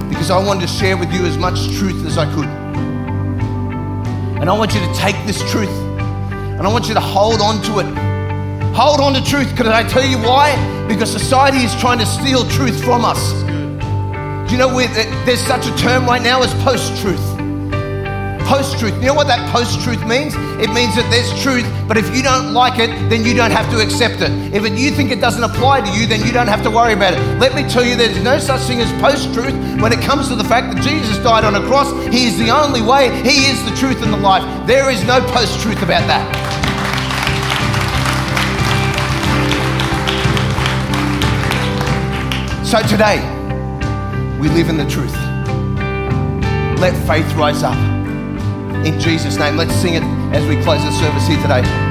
because 0.08 0.30
I 0.30 0.38
wanted 0.38 0.62
to 0.62 0.68
share 0.68 0.96
with 0.96 1.12
you 1.12 1.26
as 1.26 1.36
much 1.36 1.56
truth 1.80 2.06
as 2.06 2.16
I 2.16 2.32
could. 2.36 2.48
And 4.40 4.52
I 4.52 4.54
want 4.56 4.76
you 4.76 4.82
to 4.82 4.94
take 4.94 5.16
this 5.26 5.42
truth 5.50 5.76
and 6.38 6.62
I 6.62 6.72
want 6.72 6.88
you 6.88 6.94
to 6.94 7.00
hold 7.00 7.42
on 7.42 7.60
to 7.64 7.80
it. 7.80 7.88
Hold 8.76 9.00
on 9.00 9.16
to 9.16 9.24
truth. 9.24 9.58
Could 9.58 9.66
I 9.66 9.82
tell 9.88 10.06
you 10.06 10.20
why? 10.20 10.56
Because 10.88 11.12
society 11.12 11.64
is 11.66 11.76
trying 11.82 11.98
to 11.98 12.06
steal 12.06 12.48
truth 12.50 12.84
from 12.84 13.04
us. 13.04 13.34
Do 14.48 14.52
you 14.52 14.60
know 14.60 14.72
where 14.72 14.88
there's 15.26 15.42
such 15.42 15.66
a 15.66 15.76
term 15.76 16.06
right 16.06 16.22
now 16.22 16.44
as 16.44 16.54
post 16.64 17.02
truth? 17.02 17.33
Post 18.54 18.78
truth. 18.78 18.94
You 19.02 19.08
know 19.10 19.16
what 19.16 19.26
that 19.34 19.42
post 19.50 19.82
truth 19.82 20.06
means? 20.06 20.36
It 20.62 20.70
means 20.78 20.94
that 20.94 21.10
there's 21.10 21.34
truth, 21.42 21.66
but 21.88 21.98
if 21.98 22.16
you 22.16 22.22
don't 22.22 22.54
like 22.54 22.78
it, 22.78 22.94
then 23.10 23.26
you 23.26 23.34
don't 23.34 23.50
have 23.50 23.68
to 23.72 23.82
accept 23.82 24.22
it. 24.22 24.30
If 24.54 24.62
you 24.78 24.92
think 24.92 25.10
it 25.10 25.20
doesn't 25.20 25.44
apply 25.44 25.82
to 25.82 25.90
you, 25.98 26.06
then 26.06 26.24
you 26.24 26.32
don't 26.32 26.46
have 26.48 26.62
to 26.62 26.70
worry 26.70 26.94
about 26.94 27.16
it. 27.16 27.20
Let 27.40 27.56
me 27.56 27.68
tell 27.68 27.84
you, 27.84 27.96
there's 27.96 28.22
no 28.22 28.38
such 28.38 28.62
thing 28.70 28.80
as 28.80 28.92
post 29.02 29.34
truth 29.34 29.56
when 29.82 29.92
it 29.92 30.02
comes 30.02 30.28
to 30.28 30.36
the 30.36 30.44
fact 30.44 30.72
that 30.72 30.84
Jesus 30.84 31.18
died 31.24 31.44
on 31.44 31.56
a 31.56 31.66
cross. 31.66 31.90
He 32.14 32.28
is 32.28 32.38
the 32.38 32.52
only 32.52 32.84
way, 32.84 33.10
He 33.24 33.50
is 33.50 33.58
the 33.66 33.76
truth 33.76 34.04
and 34.04 34.14
the 34.14 34.22
life. 34.22 34.46
There 34.68 34.92
is 34.92 35.04
no 35.04 35.20
post 35.34 35.60
truth 35.62 35.82
about 35.82 36.06
that. 36.06 36.30
So 42.64 42.78
today, 42.86 43.18
we 44.40 44.48
live 44.50 44.70
in 44.70 44.78
the 44.78 44.86
truth. 44.86 45.16
Let 46.80 46.94
faith 47.08 47.34
rise 47.34 47.64
up 47.64 48.03
in 48.86 49.00
Jesus' 49.00 49.38
name. 49.38 49.58
Let's 49.58 49.76
sing 49.76 49.96
it 49.96 50.04
as 50.34 50.46
we 50.48 50.62
close 50.64 50.84
the 50.84 50.92
service 50.92 51.28
here 51.28 51.42
today. 51.42 51.83